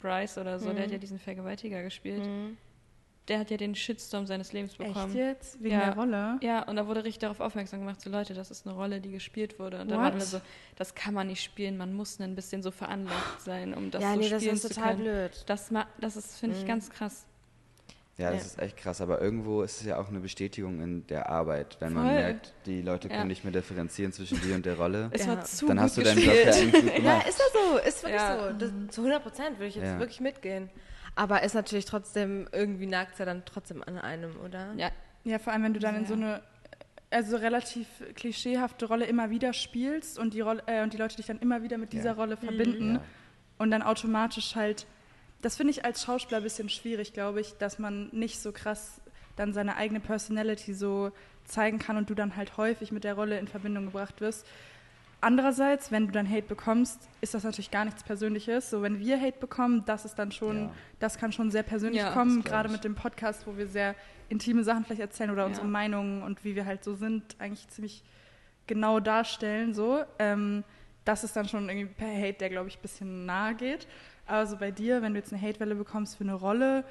[0.00, 2.24] Bryce oder so, der hat ja diesen Vergewaltiger gespielt.
[2.24, 2.56] Mhm.
[3.28, 5.06] Der hat ja den Shitstorm seines Lebens bekommen.
[5.06, 5.62] echt jetzt?
[5.62, 5.86] Wegen Ja.
[5.86, 6.38] der Rolle?
[6.42, 9.10] Ja, und da wurde richtig darauf aufmerksam gemacht, so Leute, das ist eine Rolle, die
[9.12, 9.80] gespielt wurde.
[9.80, 10.04] Und dann What?
[10.08, 10.42] waren wir so,
[10.76, 14.12] das kann man nicht spielen, man muss ein bisschen so veranlagt sein, um das ja,
[14.12, 15.04] so nee, das spielen ist zu total können.
[15.04, 15.42] blöd.
[15.46, 16.68] Das, ma- das ist, finde ich, Mhm.
[16.68, 17.24] ganz krass.
[18.16, 18.46] Ja, das Ja.
[18.46, 21.92] ist echt krass, aber irgendwo ist es ja auch eine Bestätigung in der Arbeit, wenn
[21.92, 22.14] man Voll.
[22.14, 23.26] merkt, die Leute können Ja.
[23.26, 25.08] nicht mehr differenzieren zwischen dir und der Rolle.
[25.12, 25.36] Es Ja.
[25.36, 27.28] war zu Dann gut hast du deinen Job ja gut Ja, gemacht.
[27.28, 28.52] ist das so, ist wirklich Ja.
[28.52, 28.56] so.
[28.56, 29.98] Das, zu 100 Prozent würde ich jetzt Ja.
[29.98, 30.70] wirklich mitgehen.
[31.16, 34.72] Aber ist natürlich trotzdem, irgendwie nagt es ja dann trotzdem an einem, oder?
[34.76, 34.90] Ja,
[35.24, 36.42] Ja, vor allem, wenn du dann in so eine
[37.10, 41.26] also relativ klischeehafte Rolle immer wieder spielst und die, Rolle, äh, und die Leute dich
[41.26, 42.12] dann immer wieder mit dieser Ja.
[42.12, 43.00] Rolle verbinden Ja.
[43.58, 44.86] und dann automatisch halt,
[45.44, 49.00] das finde ich als Schauspieler ein bisschen schwierig, glaube ich, dass man nicht so krass
[49.36, 51.10] dann seine eigene Personality so
[51.44, 54.46] zeigen kann und du dann halt häufig mit der Rolle in Verbindung gebracht wirst.
[55.20, 58.68] Andererseits, wenn du dann Hate bekommst, ist das natürlich gar nichts Persönliches.
[58.68, 60.70] So, wenn wir Hate bekommen, das ist dann schon, Ja.
[60.98, 63.94] das kann schon sehr persönlich Ja, kommen, gerade mit dem Podcast, wo wir sehr
[64.28, 65.48] intime Sachen vielleicht erzählen oder Ja.
[65.48, 68.02] unsere Meinungen und wie wir halt so sind, eigentlich ziemlich
[68.66, 69.72] genau darstellen.
[69.72, 70.62] So, ähm,
[71.06, 73.86] das ist dann schon irgendwie per Hate, der glaube ich ein bisschen nahe geht.
[74.26, 76.84] Aber so bei dir, wenn du jetzt eine Hatewelle bekommst für eine Rolle,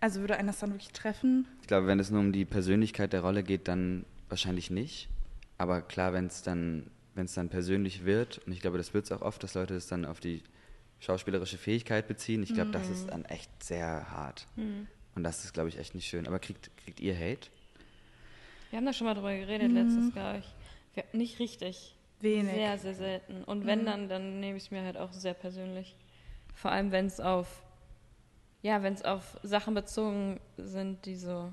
[0.00, 1.46] also würde einen das dann wirklich treffen?
[1.60, 5.08] Ich glaube, wenn es nur um die Persönlichkeit der Rolle geht, dann wahrscheinlich nicht.
[5.58, 9.04] Aber klar, wenn es dann, wenn es dann persönlich wird, und ich glaube, das wird
[9.04, 10.42] es auch oft, dass Leute es dann auf die
[11.00, 12.42] schauspielerische Fähigkeit beziehen.
[12.42, 14.46] Ich glaube, das ist dann echt sehr hart.
[14.56, 14.86] Mhm.
[15.14, 16.26] Und das ist, glaube ich, echt nicht schön.
[16.26, 17.48] Aber kriegt, kriegt ihr Hate?
[18.70, 19.74] wir haben da schon mal drüber geredet Mhm.
[19.76, 20.46] letztes, glaube ich.
[20.94, 21.94] Wir, nicht richtig.
[22.20, 22.54] Wenig.
[22.54, 23.44] Sehr, sehr selten.
[23.44, 23.86] Und wenn Mhm.
[23.86, 25.94] dann, dann nehme ich es mir halt auch sehr persönlich.
[26.54, 27.62] Vor allem, wenn es auf,
[28.62, 31.52] ja, wenn es auf Sachen bezogen sind, die so,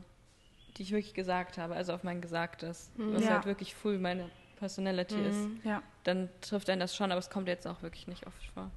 [0.78, 3.32] die ich wirklich gesagt habe, also auf mein Gesagtes, was Ja.
[3.32, 5.62] halt wirklich full meine Personality ist, Mhm.
[5.64, 5.82] Ja.
[6.04, 8.70] dann trifft einen das schon, aber es kommt jetzt auch wirklich nicht oft vor.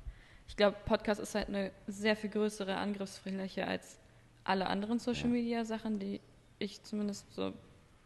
[0.49, 3.99] Ich glaube, Podcast ist halt eine sehr viel größere Angriffsfläche als
[4.45, 5.29] alle anderen Social.
[5.29, 6.20] Media Sachen, die
[6.59, 7.53] ich zumindest so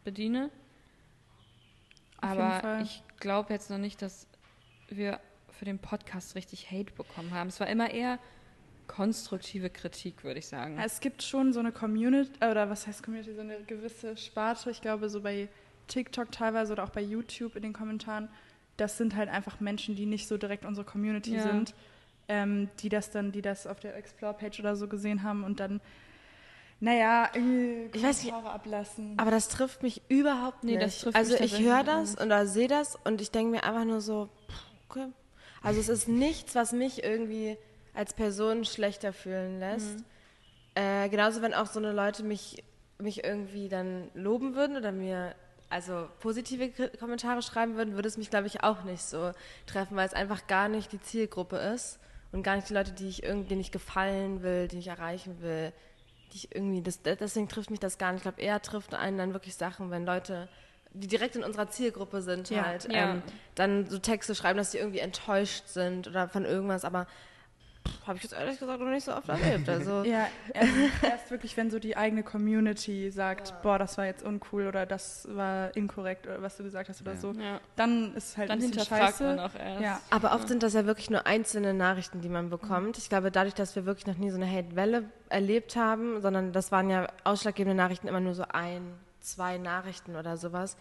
[0.04, 0.50] bediene.
[2.20, 2.82] Auf jeden Aber Fall.
[2.82, 4.26] ich glaube jetzt noch nicht, dass
[4.88, 5.20] wir
[5.58, 7.48] für den Podcast richtig Hate bekommen haben.
[7.48, 8.18] Es war immer eher
[8.86, 10.78] konstruktive Kritik, würde ich sagen.
[10.78, 14.80] Es gibt schon so eine Community, oder was heißt Community, so eine gewisse Sparte, ich
[14.80, 15.48] glaube so bei
[15.88, 18.28] TikTok teilweise oder auch bei YouTube in den Kommentaren,
[18.76, 21.42] das sind halt einfach Menschen, die nicht so direkt unsere Community Ja.
[21.42, 21.74] sind,
[22.28, 25.80] ähm, die das dann, die das auf der Explore-Page oder so gesehen haben und dann,
[26.80, 29.14] naja, irgendwie Ich weiß nicht, ablassen.
[29.18, 30.82] Aber das trifft mich überhaupt Nee, nicht.
[30.82, 33.84] das trifft also mich ich höre das und sehe das und ich denke mir einfach
[33.84, 35.06] nur so, pff, okay.
[35.66, 37.58] Also es ist nichts, was mich irgendwie
[37.92, 39.98] als Person schlechter fühlen lässt.
[39.98, 40.04] Mhm.
[40.76, 42.62] Äh, genauso, wenn auch so eine Leute mich,
[42.98, 45.34] mich irgendwie dann loben würden oder mir
[45.68, 49.32] also positive K Kommentare schreiben würden, würde es mich, glaube ich, auch nicht so
[49.66, 51.98] treffen, weil es einfach gar nicht die Zielgruppe ist
[52.30, 55.72] und gar nicht die Leute, die ich irgendwie, ich gefallen will, die ich erreichen will,
[56.32, 58.18] die ich irgendwie, das, deswegen trifft mich das gar nicht.
[58.18, 60.48] Ich glaube, eher trifft einen dann wirklich Sachen, wenn Leute,
[60.98, 62.64] die direkt in unserer Zielgruppe sind, Ja.
[62.64, 63.12] halt, Ja.
[63.12, 63.22] ähm,
[63.54, 67.06] dann so Texte schreiben, dass sie irgendwie enttäuscht sind oder von irgendwas, aber
[68.04, 69.68] habe ich jetzt ehrlich gesagt noch nicht so oft erlebt.
[69.68, 70.72] Also Ja, erst,
[71.02, 75.28] erst wirklich, wenn so die eigene Community sagt, boah, das war jetzt uncool oder das
[75.30, 77.18] war inkorrekt oder was du gesagt hast oder Ja.
[77.18, 77.60] so, Ja.
[77.76, 79.24] dann ist es halt Dann ein bisschen hinterfragt scheiße.
[79.24, 79.82] man auch erst.
[79.82, 80.00] Ja.
[80.10, 82.98] Aber oft sind das ja wirklich nur einzelne Nachrichten, die man bekommt.
[82.98, 86.72] Ich glaube, dadurch, dass wir wirklich noch nie so eine Hate-Welle erlebt haben, sondern das
[86.72, 88.94] waren ja ausschlaggebende Nachrichten immer nur so ein,
[89.26, 90.76] zwei Nachrichten oder sowas,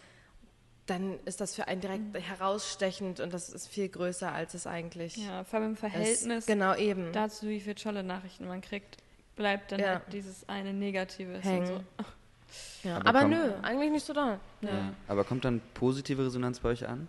[0.86, 5.18] dann ist das für einen direkt herausstechend und das ist viel größer, als es eigentlich
[5.18, 5.80] Ja, vor allem im ist.
[5.80, 7.12] Verhältnis Genau, eben.
[7.12, 8.98] dazu, wie viele tolle Nachrichten man kriegt,
[9.36, 9.88] bleibt dann Ja.
[9.88, 11.40] halt dieses eine Negative.
[11.40, 11.84] Hängen.
[11.98, 12.88] So.
[12.90, 12.98] ja.
[12.98, 14.40] Aber Aber, komm- nö, eigentlich nicht so da.
[14.62, 14.70] Ja.
[14.70, 17.08] Ja, Aber kommt dann positive Resonanz bei euch an?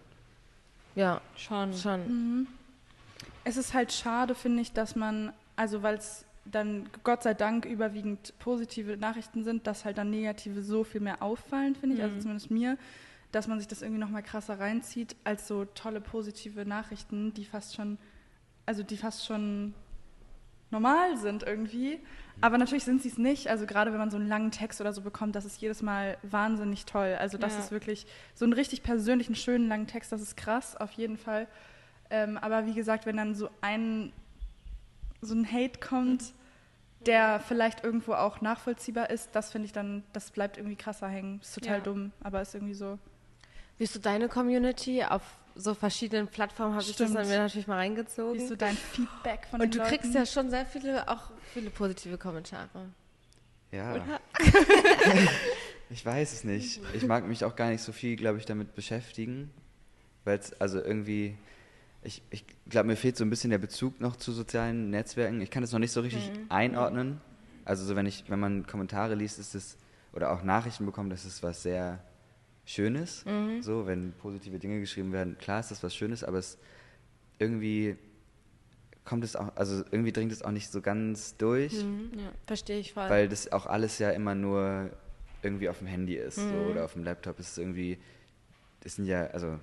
[0.95, 1.75] ja Schon.
[1.75, 2.47] schon.
[3.45, 7.65] Es ist halt schade, finde ich, dass man, also weil es dann Gott sei Dank
[7.65, 12.17] überwiegend positive Nachrichten sind, dass halt dann negative so viel mehr auffallen, finde ich, also
[12.17, 12.21] Mhm.
[12.21, 12.79] zumindest mir,
[13.33, 17.75] dass man sich das irgendwie nochmal krasser reinzieht, als so tolle positive Nachrichten, die fast
[17.75, 17.99] schon,
[18.65, 19.75] also die fast schon
[20.71, 22.01] normal sind irgendwie.
[22.41, 23.49] Aber natürlich sind sie es nicht.
[23.49, 26.19] Also gerade wenn man so einen langen Text oder so bekommt, das ist jedes Mal
[26.23, 27.17] wahnsinnig toll.
[27.19, 27.61] Also das Ja.
[27.61, 31.47] ist wirklich so einen richtig persönlichen, schönen langen Text, das ist krass, auf jeden Fall.
[32.11, 34.13] Ähm, aber wie gesagt, wenn dann so ein,
[35.21, 36.33] so ein Hate kommt,
[37.07, 41.41] der vielleicht irgendwo auch nachvollziehbar ist, das finde ich dann, das bleibt irgendwie krasser hängen.
[41.41, 41.85] Ist total Ja.
[41.85, 42.99] dumm, aber ist irgendwie so.
[43.79, 45.05] Wie ist so deine Community?
[45.05, 45.23] Auf
[45.55, 48.35] so verschiedenen Plattformen habe ich das dann mir natürlich mal reingezogen.
[48.35, 50.17] Wie ist so dein Feedback von und den du kriegst Leuten?
[50.19, 52.69] ja schon sehr viele, auch viele positive Kommentare.
[53.73, 53.95] Ja.
[53.95, 54.21] Oder?
[55.89, 56.81] Ich weiß es nicht.
[56.95, 59.53] Ich mag mich auch gar nicht so viel, glaube ich, damit beschäftigen,
[60.25, 61.39] weil es also irgendwie,
[62.07, 65.41] ich, ich glaube, mir fehlt so ein bisschen der Bezug noch zu sozialen Netzwerken.
[65.41, 67.21] Ich kann das noch nicht so richtig einordnen.
[67.65, 69.77] Also so wenn ich, wenn man Kommentare liest, ist es
[70.13, 71.99] oder auch Nachrichten bekommt, das ist was sehr
[72.65, 73.25] Schönes.
[73.61, 76.59] So, wenn positive Dinge geschrieben werden, klar ist das was Schönes, aber es
[77.39, 77.97] irgendwie
[79.05, 81.73] kommt es auch, also irgendwie dringt es auch nicht so ganz durch.
[81.75, 82.33] Ja.
[82.47, 83.09] Verstehe ich voll.
[83.09, 84.91] Weil das auch alles ja immer nur
[85.43, 86.51] irgendwie auf dem Handy ist Mhm.
[86.51, 87.39] so, oder auf dem Laptop.
[87.39, 87.99] Es ist irgendwie,
[88.81, 89.59] das sind ja, also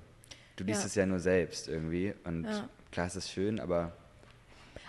[0.55, 0.85] du liest Ja.
[0.87, 2.67] es ja nur selbst irgendwie und Ja.
[2.91, 3.91] klar ist es schön, aber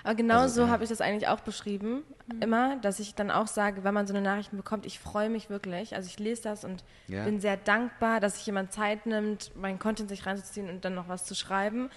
[0.07, 0.69] Aber genau Also, so ja.
[0.69, 2.03] habe ich das eigentlich auch beschrieben.
[2.41, 5.49] Immer, dass ich dann auch sage, wenn man so eine Nachrichten bekommt, ich freue mich
[5.49, 5.95] wirklich.
[5.97, 7.25] Also ich lese das und Ja.
[7.25, 11.09] bin sehr dankbar, dass sich jemand Zeit nimmt, meinen Content sich reinzuziehen und dann noch
[11.09, 11.89] was zu schreiben.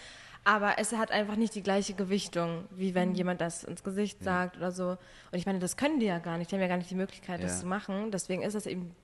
[0.46, 4.56] Aber es hat einfach nicht die gleiche Gewichtung, wie wenn jemand das ins Gesicht sagt
[4.56, 4.92] oder so.
[4.92, 4.98] Und
[5.38, 6.50] ich meine, das können die ja gar nicht.
[6.50, 8.12] Die haben ja gar nicht die Möglichkeit, das zu machen.
[8.12, 8.96] Deswegen ist das eben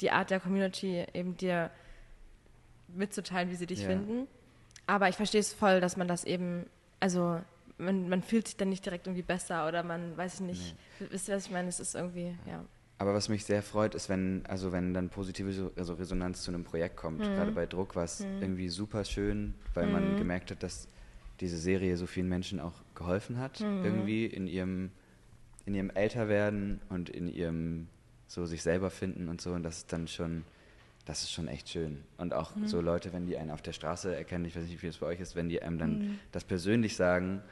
[0.00, 1.70] die Art der Community, eben dir
[2.88, 3.88] mitzuteilen, wie sie dich Ja.
[3.88, 4.26] finden.
[4.86, 6.66] Aber ich verstehe es voll, dass man das eben,
[7.00, 7.40] also
[7.78, 10.76] man, man fühlt sich dann nicht direkt irgendwie besser oder man weiß ich nicht.
[11.10, 11.68] Wisst ihr, was ich meine?
[11.68, 12.64] Es ist irgendwie, ja.
[12.98, 16.50] Aber was mich sehr freut, ist, wenn, also wenn dann positive so- also Resonanz zu
[16.50, 17.20] einem Projekt kommt.
[17.20, 17.34] Mhm.
[17.34, 20.88] Gerade bei Druck war es irgendwie super schön, weil man gemerkt hat, dass
[21.40, 23.84] diese Serie so vielen Menschen auch geholfen hat, Mhm.
[23.84, 24.90] irgendwie in ihrem,
[25.66, 27.88] in ihrem Älterwerden und in ihrem
[28.28, 29.52] so sich selber finden und so.
[29.52, 30.44] Und das ist dann schon,
[31.06, 32.04] das ist schon echt schön.
[32.18, 32.66] Und auch Mhm.
[32.66, 35.06] so Leute, wenn die einen auf der Straße erkennen, ich weiß nicht, wie es bei
[35.06, 36.18] euch ist, wenn die einem dann Mhm.
[36.32, 37.42] das persönlich sagen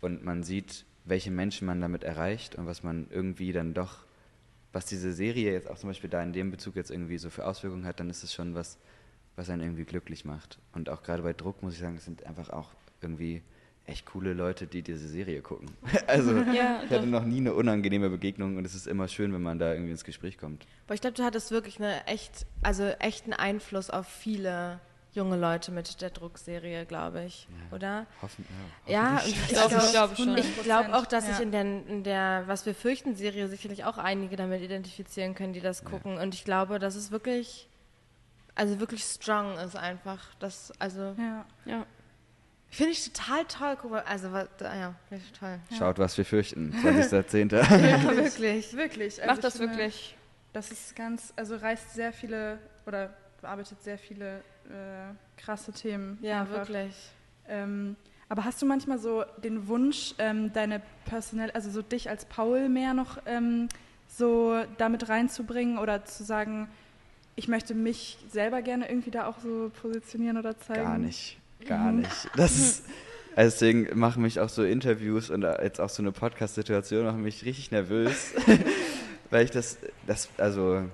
[0.00, 4.04] und man sieht, welche Menschen man damit erreicht und was man irgendwie dann doch
[4.74, 7.44] was diese Serie jetzt auch zum Beispiel da in dem Bezug jetzt irgendwie so für
[7.46, 8.78] Auswirkungen hat, dann ist es schon was,
[9.36, 10.58] was einen irgendwie glücklich macht.
[10.72, 12.70] Und auch gerade bei Druck muss ich sagen, es sind einfach auch
[13.02, 13.42] irgendwie
[13.86, 15.70] echt coole Leute, die diese Serie gucken.
[16.06, 17.06] Also Ja, ich hatte doch.
[17.06, 20.04] noch nie eine unangenehme Begegnung und es ist immer schön, wenn man da irgendwie ins
[20.04, 20.66] Gespräch kommt.
[20.86, 24.80] Aber ich glaube, du hattest wirklich eine echt, also echten Einfluss auf viele
[25.14, 28.06] junge Leute mit der Druckserie, glaube ich, oder?
[28.22, 28.46] Hoffen,
[28.86, 29.34] Ja, hoffentlich.
[29.36, 30.38] und Ich glaube glaub- ich glaube schon.
[30.38, 31.34] Ich glaube auch, dass Ja.
[31.34, 35.52] sich in der, in der Was wir fürchten Serie sicherlich auch einige damit identifizieren können,
[35.52, 36.16] die das gucken.
[36.16, 37.68] Und ich glaube, dass es wirklich,
[38.54, 40.18] also wirklich strong ist einfach.
[40.38, 41.14] Das, also,
[41.66, 41.84] Ja.
[42.72, 43.76] Finde ich total toll.
[43.80, 45.60] Guck mal, also, was, ja, finde ich toll.
[45.78, 46.74] Schaut, was wir fürchten.
[46.82, 47.54] 20.10.
[47.54, 48.74] Ja, wirklich.
[48.74, 49.20] Wirklich.
[49.20, 50.16] also Macht das finde, wirklich.
[50.54, 53.12] Das ist ganz, also reißt sehr viele oder
[53.42, 54.38] bearbeitet sehr viele
[54.70, 56.18] äh, krasse Themen.
[56.22, 56.68] Ja, einfach.
[56.68, 56.94] wirklich.
[57.46, 57.96] Ähm,
[58.30, 62.70] aber hast du manchmal so den Wunsch, ähm, deine personell, also so dich als Paul
[62.70, 63.68] mehr noch ähm,
[64.08, 66.70] so damit reinzubringen oder zu sagen,
[67.36, 70.84] ich möchte mich selber gerne irgendwie da auch so positionieren oder zeigen?
[70.84, 71.38] Gar nicht.
[71.66, 72.30] Gar nicht.
[72.36, 72.84] Das ist,
[73.36, 77.44] also deswegen machen mich auch so Interviews und jetzt auch so eine Podcast-Situation machen mich
[77.44, 78.32] richtig nervös.
[79.30, 80.84] weil ich das, das, also,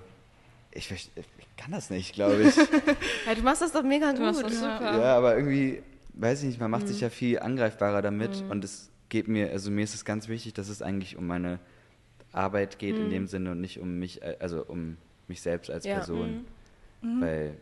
[0.72, 1.10] ich, ich
[1.56, 2.54] kann das nicht, glaube ich.
[3.26, 4.26] Hey, du machst das doch mega Du gut.
[4.26, 4.98] machst das super.
[4.98, 5.82] Ja, aber irgendwie,
[6.14, 6.88] weiß ich nicht, man macht Mhm.
[6.88, 10.54] sich ja viel angreifbarer damit und es geht mir, also mir ist es ganz wichtig,
[10.54, 11.58] dass es eigentlich um meine
[12.32, 14.96] Arbeit geht in dem Sinne und nicht um mich, äh, also um
[15.26, 15.90] mich selbst als Mhm.
[15.90, 15.96] Ja.
[15.96, 15.98] Mhm.
[16.00, 16.44] Person.
[17.20, 17.54] Weil,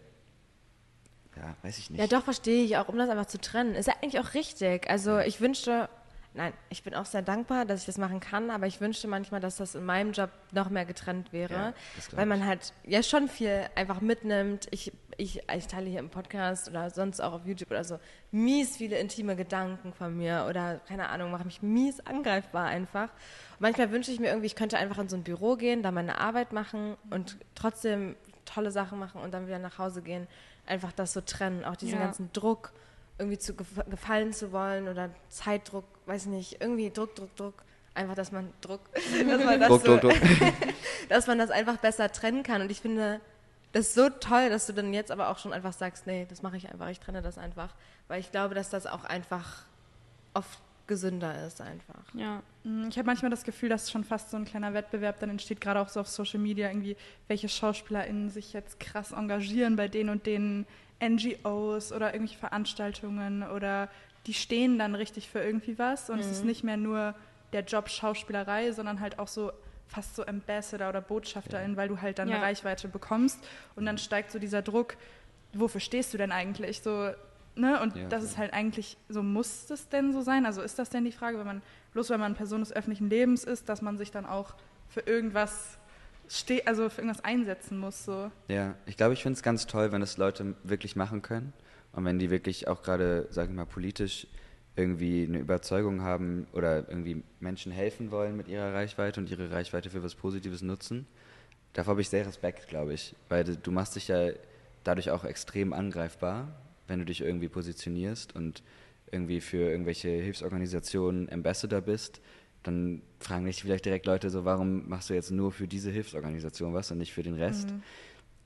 [1.36, 2.00] ja, weiß ich nicht.
[2.00, 3.74] Ja, doch, verstehe ich auch, um das einfach zu trennen.
[3.74, 4.88] Ist ja eigentlich auch richtig.
[4.88, 5.88] Also ich wünschte,
[6.34, 9.40] nein, ich bin auch sehr dankbar, dass ich das machen kann, aber ich wünschte manchmal,
[9.40, 11.74] dass das in meinem Job noch mehr getrennt wäre, Ja,
[12.12, 14.68] weil man halt ja schon viel einfach mitnimmt.
[14.70, 17.98] Ich, ich, ich teile hier im Podcast oder sonst auch auf YouTube oder so
[18.30, 23.10] mies viele intime Gedanken von mir oder keine Ahnung, mache mich mies angreifbar einfach.
[23.52, 25.90] Und manchmal wünsche ich mir irgendwie, ich könnte einfach in so ein Büro gehen, da
[25.90, 30.28] meine Arbeit machen und trotzdem tolle Sachen machen und dann wieder nach Hause gehen.
[30.66, 32.04] Einfach das so trennen, auch diesen Ja.
[32.04, 32.72] ganzen Druck
[33.18, 37.54] irgendwie zu gef- gefallen zu wollen oder Zeitdruck, weiß nicht, irgendwie Druck, Druck, Druck.
[37.94, 40.52] Einfach, dass man Druck, dass man das, Druck, so, Druck, Druck.
[41.08, 42.60] dass man das einfach besser trennen kann.
[42.60, 43.20] Und ich finde
[43.72, 46.56] das so toll, dass du dann jetzt aber auch schon einfach sagst, nee, das mache
[46.58, 47.74] ich einfach, ich trenne das einfach.
[48.08, 49.62] Weil ich glaube, dass das auch einfach
[50.34, 52.02] oft gesünder ist einfach.
[52.14, 52.42] Ja.
[52.64, 55.60] Mm, Ich habe manchmal das Gefühl, dass schon fast so ein kleiner Wettbewerb dann entsteht,
[55.60, 56.96] gerade auch so auf Social Media, irgendwie,
[57.28, 60.66] welche SchauspielerInnen sich jetzt krass engagieren bei den und den
[61.00, 63.88] NGOs oder irgendwelche Veranstaltungen oder
[64.26, 67.14] die stehen dann richtig für irgendwie was und es ist nicht mehr nur
[67.52, 69.52] der Job Schauspielerei, sondern halt auch so
[69.86, 72.36] fast so Ambassador oder Botschafterin, weil du halt dann Ja.
[72.36, 73.38] eine Reichweite bekommst
[73.76, 74.96] und dann steigt so dieser Druck,
[75.52, 76.80] wofür stehst du denn eigentlich?
[76.82, 77.10] So,
[77.56, 77.80] ne?
[77.80, 80.46] Und Ja, das ist halt eigentlich, so muss das denn so sein?
[80.46, 83.44] Also ist das denn die Frage, wenn man, bloß wenn man Person des öffentlichen Lebens
[83.44, 84.54] ist, dass man sich dann auch
[84.88, 85.78] für irgendwas
[86.28, 88.30] ste also für irgendwas einsetzen muss, so.
[88.48, 91.52] Ja, ich glaube, ich finde es ganz toll, wenn das Leute wirklich machen können
[91.92, 94.26] und wenn die wirklich auch gerade, sage ich mal, politisch
[94.74, 99.88] irgendwie eine Überzeugung haben oder irgendwie Menschen helfen wollen mit ihrer Reichweite und ihre Reichweite
[99.88, 101.06] für was Positives nutzen.
[101.72, 104.30] Davor habe ich sehr Respekt, glaube ich, weil du machst dich ja
[104.84, 106.48] dadurch auch extrem angreifbar,
[106.88, 108.62] wenn du dich irgendwie positionierst und
[109.10, 112.20] irgendwie für irgendwelche Hilfsorganisationen Ambassador bist,
[112.62, 116.74] dann fragen dich vielleicht direkt Leute so, warum machst du jetzt nur für diese Hilfsorganisation
[116.74, 117.68] was und nicht für den Rest?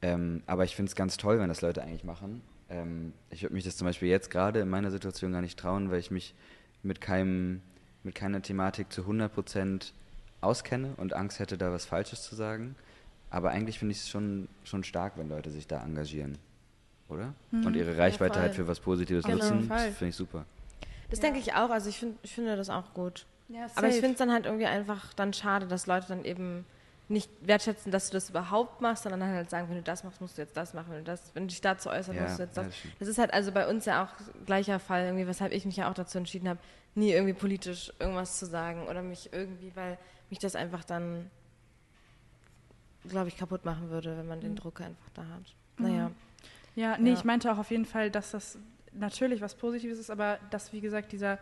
[0.02, 2.42] Ähm, aber ich finde es ganz toll, wenn das Leute eigentlich machen.
[2.68, 5.90] Ähm, ich würde mich das zum Beispiel jetzt gerade in meiner Situation gar nicht trauen,
[5.90, 6.34] weil ich mich
[6.82, 7.60] mit keinem,
[8.02, 9.92] mit keiner Thematik zu 100%
[10.40, 12.76] auskenne und Angst hätte, da was Falsches zu sagen.
[13.28, 16.38] Aber eigentlich finde ich es schon, schon stark, wenn Leute sich da engagieren.
[17.10, 17.34] Oder?
[17.52, 18.42] Und ihre Reichweite voll.
[18.42, 19.36] halt für was Positives Genau.
[19.38, 20.44] nutzen, das finde ich super.
[21.10, 21.24] Das Ja.
[21.24, 21.70] denke ich auch.
[21.70, 23.26] Also ich, find, ich finde das auch gut.
[23.48, 26.64] Ja, Aber ich finde es dann halt irgendwie einfach dann schade, dass Leute dann eben
[27.08, 30.20] nicht wertschätzen, dass du das überhaupt machst, sondern dann halt sagen, wenn du das machst,
[30.20, 30.86] musst du jetzt das machen.
[30.90, 32.66] Wenn du, das, wenn du dich dazu äußerst, Ja, musst du jetzt das.
[32.66, 35.74] ja, das ist halt also bei uns ja auch gleicher Fall, irgendwie, weshalb ich mich
[35.76, 36.60] ja auch dazu entschieden habe,
[36.94, 39.98] nie irgendwie politisch irgendwas zu sagen oder mich irgendwie, weil
[40.30, 41.28] mich das einfach dann,
[43.08, 45.54] glaube ich, kaputt machen würde, wenn man den Druck einfach da hat.
[45.78, 46.12] Naja.
[46.74, 47.14] Ja, nee, Ja.
[47.16, 48.58] ich meinte auch auf jeden Fall, dass das
[48.92, 51.38] natürlich was Positives ist, aber dass, wie gesagt, dieser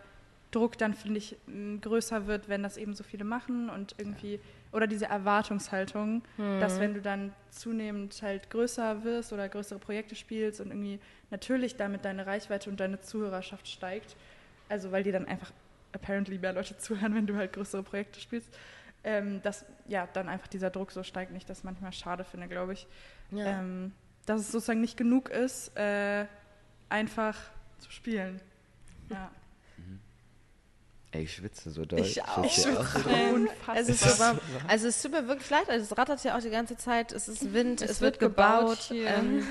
[0.50, 1.36] Druck dann, finde ich,
[1.82, 4.40] größer wird, wenn das eben so viele machen und irgendwie,
[4.72, 6.22] oder diese Erwartungshaltung,
[6.58, 11.00] dass wenn du dann zunehmend halt größer wirst oder größere Projekte spielst und irgendwie
[11.30, 14.16] natürlich damit deine Reichweite und deine Zuhörerschaft steigt,
[14.70, 15.52] also weil dir dann einfach
[15.92, 18.48] apparently mehr Leute zuhören, wenn du halt größere Projekte spielst,
[19.04, 22.72] ähm, dass ja dann einfach dieser Druck so steigt, nicht das manchmal schade finde, glaube
[22.72, 22.86] ich
[23.30, 23.60] Ja.
[23.60, 23.92] ähm,
[24.28, 26.26] dass es sozusagen nicht genug ist, äh,
[26.88, 27.36] einfach
[27.78, 28.40] zu spielen.
[29.10, 29.30] Ja.
[31.10, 32.00] Ey, ich schwitze so doll.
[32.00, 32.44] Ich auch.
[32.44, 33.32] Schwitzt ihr auch so doll?
[33.34, 33.76] Unfassbar.
[33.76, 34.38] Es ist, warm.
[34.68, 37.28] also es tut mir wirklich leid, also es rattert ja auch die ganze Zeit, es
[37.28, 38.78] ist Wind, es, Es wird, wird gebaut gebaut.
[38.90, 39.06] hier.
[39.08, 39.46] Ähm,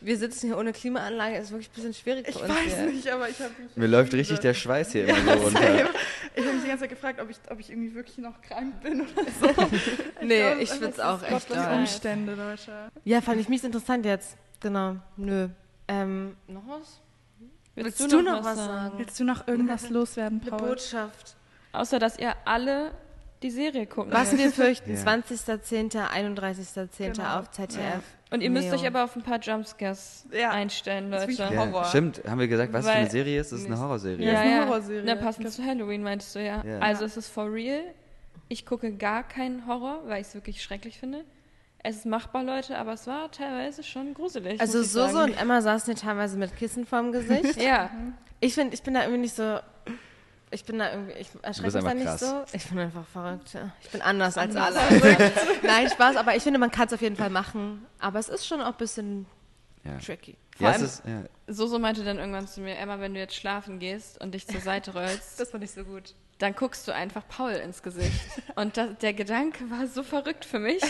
[0.00, 2.74] wir sitzen hier ohne Klimaanlage, es ist wirklich ein bisschen schwierig ich für uns weiß
[2.76, 2.86] hier.
[2.86, 3.76] nicht, aber ich habe mich.
[3.76, 5.60] Mir läuft richtig der Schweiß hier immer so runter.
[5.62, 5.88] Same.
[6.34, 8.80] Ich habe mich die ganze Zeit gefragt, ob ich, ob ich irgendwie wirklich noch krank
[8.82, 9.66] bin oder so.
[10.22, 11.68] Nee, ich es ist schwitze einfach auch echt doll.
[11.78, 12.72] Umstände, Leute.
[13.04, 14.36] Ja, fand ich mies interessant jetzt.
[14.60, 15.48] Genau, nö.
[15.88, 17.00] Ähm, noch was?
[17.74, 18.98] Willst, Willst du noch was sagen?
[18.98, 20.68] Willst du noch irgendwas loswerden, Eine Paul?
[20.68, 21.36] Botschaft.
[21.72, 22.90] Außer, dass ihr alle
[23.42, 25.00] die Serie gucken Was wir fürchten, Ja.
[25.02, 27.12] 20.10., 31.10.
[27.12, 27.38] Genau.
[27.38, 28.02] auf ZDF.
[28.30, 28.74] Und ihr müsst Neo.
[28.78, 30.50] euch aber auf ein paar Jumpscares Ja.
[30.50, 31.54] einstellen, Das ist Leute.
[31.54, 31.84] Ja, Horror.
[31.86, 33.52] stimmt, haben wir gesagt, was für eine Weil- Serie ist?
[33.52, 33.78] Das ist eine.
[33.78, 34.24] Horrorserie.
[34.26, 34.66] Ja, Ja, ist eine ja.
[34.66, 35.02] Horrorserie.
[35.06, 36.62] Na, passend zu Halloween meintest du ja.
[36.64, 36.78] Ja.
[36.80, 37.06] Also Ja.
[37.06, 37.80] es ist for real.
[38.48, 41.24] Ich gucke gar keinen Horror, weil ich es wirklich schrecklich finde.
[41.82, 44.60] Es ist machbar, Leute, aber es war teilweise schon gruselig.
[44.60, 47.56] Also Soso und Emma saßen hier teilweise mit Kissen vorm Gesicht.
[47.62, 47.88] Ja,
[48.40, 49.58] Ich finde, ich bin da irgendwie nicht so.
[50.50, 52.20] Ich bin da irgendwie, ich erschrecke mich da einfach nicht krass.
[52.20, 52.44] so.
[52.52, 53.52] Ich bin einfach verrückt.
[53.52, 53.70] Ja.
[53.82, 54.78] Ich bin anders als alle.
[55.62, 57.84] Nein, Spaß, aber ich finde, man kann es auf jeden Fall machen.
[57.98, 59.26] Aber es ist schon auch ein bisschen
[59.84, 59.98] Ja.
[59.98, 60.36] tricky.
[60.56, 61.22] Vor Ja, allem- ist, ja.
[61.46, 64.60] Soso meinte dann irgendwann zu mir, Emma, wenn du jetzt schlafen gehst und dich zur
[64.60, 66.14] Seite rollst, Das fand ich so gut.
[66.38, 68.12] Dann guckst du einfach Paul ins Gesicht.
[68.54, 70.80] Und das, der Gedanke war so verrückt für mich.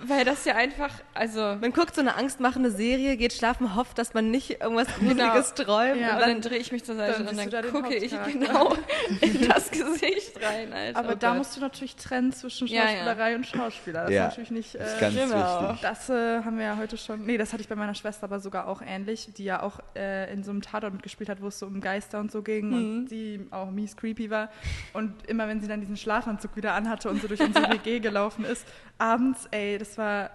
[0.00, 4.14] Weil das ja einfach, also Man guckt so eine angstmachende Serie, geht schlafen, hofft, dass
[4.14, 6.00] man nicht irgendwas Gruseliges träumt.
[6.00, 8.74] Ja, und dann dann, drehe ich mich zur Seite und dann da gucke ich genau
[9.20, 10.98] in das Gesicht rein, Alter.
[11.00, 11.38] Aber Oh da Gott.
[11.38, 12.88] musst du natürlich trennen zwischen Ja, ja.
[12.88, 14.02] Schauspielerei und Schauspieler.
[14.04, 14.22] Das Ja.
[14.26, 14.74] ist natürlich nicht.
[14.76, 15.62] Das ist Äh, ganz genau.
[15.70, 15.80] wichtig.
[15.82, 17.24] das äh, haben wir ja heute schon.
[17.26, 20.32] Nee, das hatte ich bei meiner Schwester aber sogar auch ähnlich, die ja auch äh,
[20.32, 23.06] in so einem Tatort mitgespielt hat, wo es so um Geister und so ging und
[23.08, 24.50] die auch mies creepy war.
[24.92, 28.44] Und immer wenn sie dann diesen Schlafanzug wieder anhatte und so durch unsere WG gelaufen
[28.44, 28.66] ist,
[28.98, 30.30] abends, ey, das war.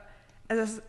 [0.48, 0.82] Also, das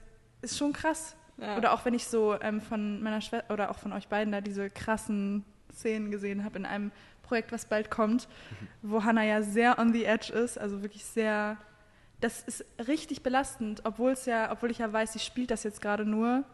[0.43, 1.17] ist schon krass.
[1.37, 1.57] Ja.
[1.57, 4.41] Oder auch wenn ich so ähm, von meiner Schwester oder auch von euch beiden da
[4.41, 6.93] diese krassen Szenen gesehen habe in einem
[7.23, 8.29] Projekt, was bald kommt,
[8.83, 11.57] wo Hannah ja sehr on the edge ist, also wirklich sehr.
[12.21, 15.83] Das ist richtig belastend, obwohl es ja, obwohl ich ja weiß, sie spielt das jetzt
[15.83, 16.45] gerade nur,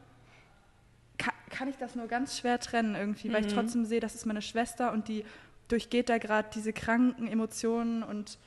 [1.18, 4.26] kann, kann ich das nur ganz schwer trennen irgendwie, weil ich trotzdem sehe, das ist
[4.26, 5.24] meine Schwester und die
[5.72, 8.38] durchgeht da gerade diese kranken Emotionen und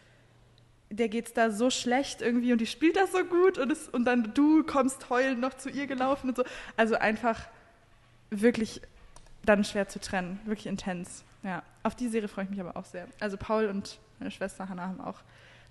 [0.89, 4.05] der geht's da so schlecht irgendwie und die spielt das so gut und, es, und
[4.05, 6.43] dann du kommst heulend noch zu ihr gelaufen und so.
[6.77, 7.39] Also einfach
[8.29, 8.81] wirklich
[9.45, 11.23] dann schwer zu trennen, wirklich intens.
[11.43, 13.07] Ja, auf die Serie freue ich mich aber auch sehr.
[13.19, 15.19] Also Paul und meine Schwester Hannah haben auch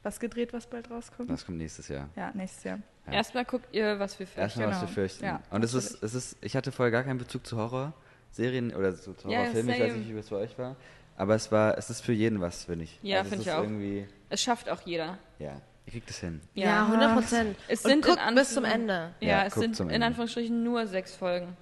[0.02, 1.30] was gedreht, was bald rauskommt.
[1.30, 2.08] Das kommt nächstes Jahr.
[2.16, 2.78] Ja, nächstes Jahr.
[3.06, 3.12] Ja.
[3.14, 4.88] Erstmal guckt ihr, was wir für Erstmal, was Genau.
[4.88, 5.24] wir fürchten.
[5.24, 8.94] Ja, und es ist, es ist, ich hatte vorher gar keinen Bezug zu Horrorserien oder
[8.96, 9.74] zu Ja, Horrorfilmen.
[9.74, 10.76] ich weiß nicht, wie es bei euch war.
[11.16, 12.98] Aber es war, es ist für jeden was, finde ich.
[13.02, 13.62] Ja, Also finde ich auch.
[13.62, 15.18] Irgendwie, Es schafft auch jeder.
[15.38, 16.40] ja, ihr kriegt es hin.
[16.54, 17.56] ja, 100 Prozent.
[17.68, 19.12] Es sind in guckt bis zum Ende.
[19.20, 20.02] Ja, Ja, es sind in.
[20.02, 21.56] Anführungsstrichen nur sechs Folgen.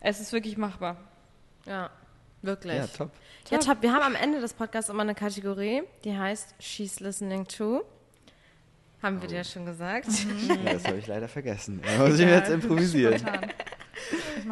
[0.00, 0.96] Es ist wirklich machbar.
[1.66, 1.90] Ja,
[2.42, 2.76] wirklich.
[2.76, 3.10] Ja, top.
[3.50, 3.82] Ja, top.
[3.82, 7.84] Wir haben am Ende des Podcasts immer eine Kategorie, die heißt She's Listening To.
[9.02, 10.06] Haben wir dir ja schon gesagt.
[10.48, 11.82] Ja, das habe ich leider vergessen.
[11.86, 13.18] Da muss ich mir jetzt improvisieren.
[13.18, 13.50] Spontan.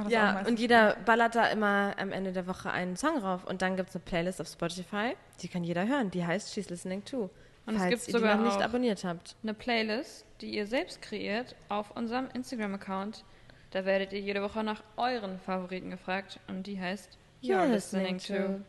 [0.09, 3.45] Ja, und jeder ballert da immer am Ende der Woche einen Song rauf.
[3.45, 6.11] Und dann gibt es eine Playlist auf Spotify, die kann jeder hören.
[6.11, 7.30] Die heißt She's Listening To.
[7.66, 9.36] Und es falls gibt ihr sogar die noch nicht auch- abonniert habt.
[9.43, 13.24] Eine Playlist, die ihr selbst kreiert, auf unserem Instagram-Account.
[13.70, 18.61] Da werdet ihr jede Woche nach euren Favoriten gefragt und die heißt You're Listening to.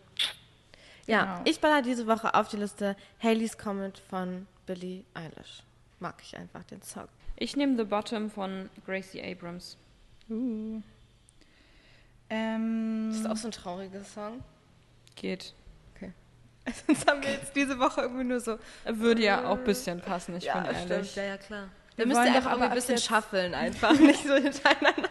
[1.05, 1.41] Ja, Genau.
[1.45, 5.63] ich baller diese Woche auf die Liste Haley's Comet von Billie Eilish.
[5.99, 7.07] Mag ich einfach den Song.
[7.35, 9.77] Ich nehme The Bottom von Gracie Abrams.
[10.29, 10.81] Uh.
[12.29, 14.43] Ähm, Das ist auch so ein trauriger Song.
[15.15, 15.53] Geht.
[16.87, 18.57] Sonst haben wir jetzt diese Woche irgendwie nur so.
[18.85, 21.15] Würde ja auch ein bisschen passen, ich bin ehrlich.
[21.15, 21.67] Ja, ja, klar.
[21.95, 25.09] Wir Wir müssen ja doch einfach aber irgendwie ein bisschen schaffeln einfach, nicht so hintereinander.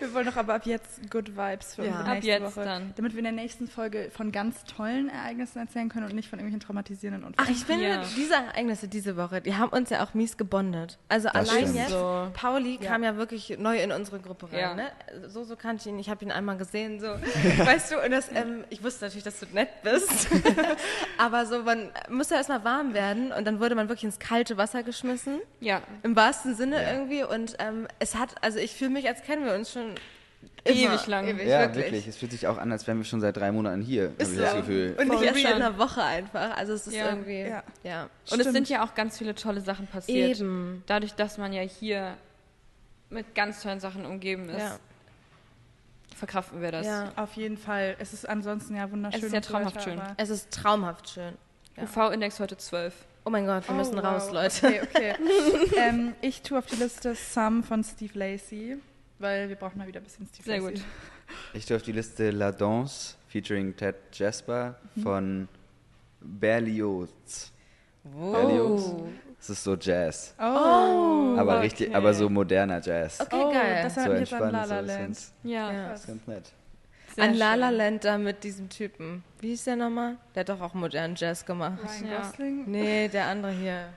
[0.00, 1.88] Wir wollen doch aber ab jetzt Good Vibes für Ja.
[1.92, 2.64] unsere Ab nächste jetzt Woche.
[2.64, 2.92] dann.
[2.96, 6.38] Damit wir in der nächsten Folge von ganz tollen Ereignissen erzählen können und nicht von
[6.38, 7.48] irgendwelchen traumatisierenden Unfällen.
[7.48, 8.02] Ach, ich finde, Ja.
[8.16, 10.98] diese Ereignisse diese Woche, die haben uns ja auch mies gebondet.
[11.08, 11.76] Also Das allein stimmt.
[11.76, 12.30] jetzt, So.
[12.34, 12.90] Pauli Ja.
[12.90, 14.58] kam ja wirklich neu in unsere Gruppe rein.
[14.58, 14.74] Ja.
[14.74, 14.86] Ne?
[15.28, 15.98] So, so kannte ich ihn.
[15.98, 17.06] Ich habe ihn einmal gesehen, so,
[17.66, 20.28] weißt du, und das, ähm, ich wusste natürlich, dass du nett bist.
[21.18, 24.56] Aber so, man muss ja erstmal warm werden und dann wurde man wirklich ins kalte
[24.56, 25.40] Wasser geschmissen.
[25.60, 26.92] Ja, Im wahrsten Sinne Ja.
[26.92, 27.22] irgendwie.
[27.24, 29.94] Und ähm, es hat, also ich fühle mich, als kennen wir uns schon
[30.64, 31.28] Ewig lang.
[31.28, 31.84] Ewig, Ja, wirklich.
[31.84, 32.08] wirklich.
[32.08, 34.32] Es fühlt sich auch an, als wären wir schon seit drei Monaten hier, habe Ist
[34.32, 34.56] ich das so.
[34.58, 34.96] Gefühl.
[34.98, 35.62] Und nicht erst seit real.
[35.62, 36.56] einer Woche einfach.
[36.56, 37.10] Also es ist Ja.
[37.10, 37.62] irgendwie, Ja.
[37.84, 38.02] ja.
[38.04, 38.52] und es Stimmt.
[38.52, 40.38] sind ja auch ganz viele tolle Sachen passiert.
[40.40, 40.82] Eben.
[40.86, 42.16] Dadurch, dass man ja hier
[43.10, 44.78] mit ganz tollen Sachen umgeben ist, Ja.
[46.16, 46.86] verkraften wir das.
[46.86, 47.12] Ja.
[47.16, 47.96] Auf jeden Fall.
[47.98, 49.20] Es ist ansonsten ja wunderschön.
[49.20, 50.00] Es ist ja traumhaft schön.
[50.16, 51.34] Es ist traumhaft schön.
[51.76, 51.84] Ja.
[51.84, 52.94] UV-Index heute 12.
[53.24, 54.04] Oh mein Gott, wir Oh, müssen wow.
[54.04, 54.66] raus, Leute.
[54.66, 55.14] Okay, okay.
[55.76, 58.78] ähm, ich tue auf die Liste Some von Steve Lacey,
[59.18, 60.74] weil wir brauchen mal wieder ein bisschen Steve Sehr Lacey.
[60.74, 60.82] gut.
[61.54, 65.48] Ich tue auf die Liste La Danse featuring Ted Jasper von
[66.20, 67.52] Berlioz.
[68.04, 68.94] Berlioz.
[69.38, 70.34] Es ist so Jazz.
[70.38, 71.58] Oh, aber okay.
[71.60, 73.20] richtig, aber so moderner Jazz.
[73.20, 73.82] Okay, oh geil.
[73.82, 74.88] das So jetzt an La La so Land.
[74.88, 75.92] ganz, Ja, Ja.
[75.92, 76.52] ist ganz nett.
[77.14, 77.70] sehr An La La.
[77.70, 79.22] Land da mit diesem Typen.
[79.40, 80.16] Wie hieß der nochmal?
[80.34, 81.78] Der hat doch auch modernen Jazz gemacht.
[81.84, 82.18] Ryan Ja.
[82.22, 82.64] Gosling.
[82.70, 83.88] Nee, der andere hier.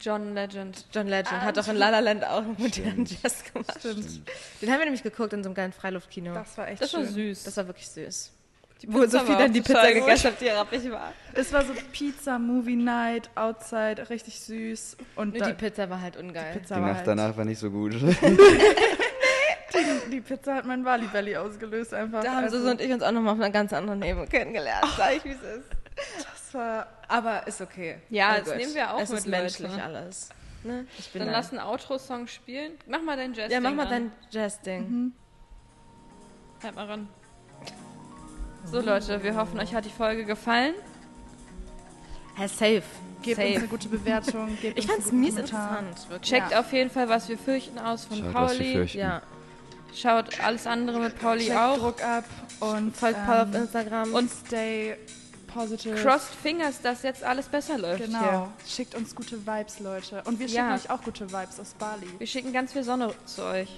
[0.00, 0.84] John Legend.
[0.92, 3.74] John Legend Ah, hat doch in La La Land auch modernen Jazz gemacht.
[3.78, 4.22] Stimmt.
[4.62, 6.34] Den haben wir nämlich geguckt in so einem geilen Freiluftkino.
[6.34, 7.12] Das war echt Das war schön.
[7.12, 7.44] süß.
[7.44, 8.30] Das war wirklich süß.
[8.82, 11.12] Die Wo Sophie dann die Pizza gegessen hat, die rappig war.
[11.32, 14.96] Es war so Pizza, Movie Night, Outside, richtig süß.
[15.16, 16.52] Und Nur da, die Pizza war halt ungeil.
[16.52, 17.94] Pizza Die war Nacht halt, danach war nicht so gut.
[20.12, 22.22] die Pizza hat mein Wally Belly ausgelöst einfach.
[22.22, 24.84] Da haben Also, Susi und ich uns auch nochmal auf einer ganz anderen Ebene kennengelernt.
[24.96, 25.68] Sag ich, wie es ist.
[26.54, 27.98] war Aber ist okay.
[28.10, 28.56] Ja, All das good.
[28.56, 29.82] nehmen wir auch Es mit, ist menschlich Leute.
[29.82, 30.28] alles.
[30.62, 30.86] Ne?
[30.98, 31.36] Ich bin Dann da.
[31.38, 32.72] lass einen Outro-Song spielen.
[32.86, 33.52] Mach mal dein Jazz.
[33.52, 35.12] Ja, mach mal dein Jazz-Ding.
[36.62, 37.08] Halt mal ran.
[38.64, 40.74] So Leute, wir hoffen, euch hat die Folge gefallen.
[42.36, 42.82] Herr Safe.
[43.22, 43.48] Gebt Safe.
[43.48, 44.58] uns eine gute Bewertung.
[44.60, 46.08] Gebt Ich fand's mies interessant.
[46.08, 46.30] Wirklich.
[46.30, 46.60] Checkt Ja.
[46.60, 48.84] auf jeden Fall, was wir fürchten aus von Schaut, was wir Pauli.
[48.98, 49.22] Ja.
[49.94, 51.78] Schaut alles andere mit Pauli Checkt auch.
[51.78, 52.24] Druck ab
[52.60, 54.14] und Folgt Paul auf ähm, Instagram.
[54.14, 54.96] und stay
[55.54, 55.94] positive.
[56.02, 58.04] Crossed Fingers, dass jetzt alles besser läuft.
[58.04, 58.20] Genau.
[58.20, 58.48] Hier.
[58.66, 60.22] Schickt uns gute Vibes, Leute.
[60.26, 60.76] Und wir Ja.
[60.76, 62.06] schicken euch auch gute Vibes aus Bali.
[62.18, 63.68] Wir schicken ganz viel Sonne zu euch.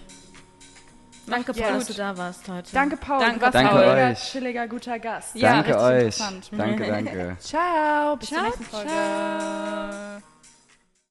[1.28, 1.66] Danke, Ja.
[1.66, 2.70] Paul, dass du da warst heute.
[2.72, 3.18] Danke, Paul.
[3.18, 4.30] Danke, du warst Danke mega euch.
[4.30, 5.34] chilliger, guter Gast.
[5.34, 6.02] Ja, danke richtig euch.
[6.04, 6.50] interessant.
[6.52, 7.36] Danke, danke.
[7.40, 8.16] Ciao.
[8.16, 8.88] Bis Ciao, zur nächsten Folge.
[8.90, 10.35] ciao.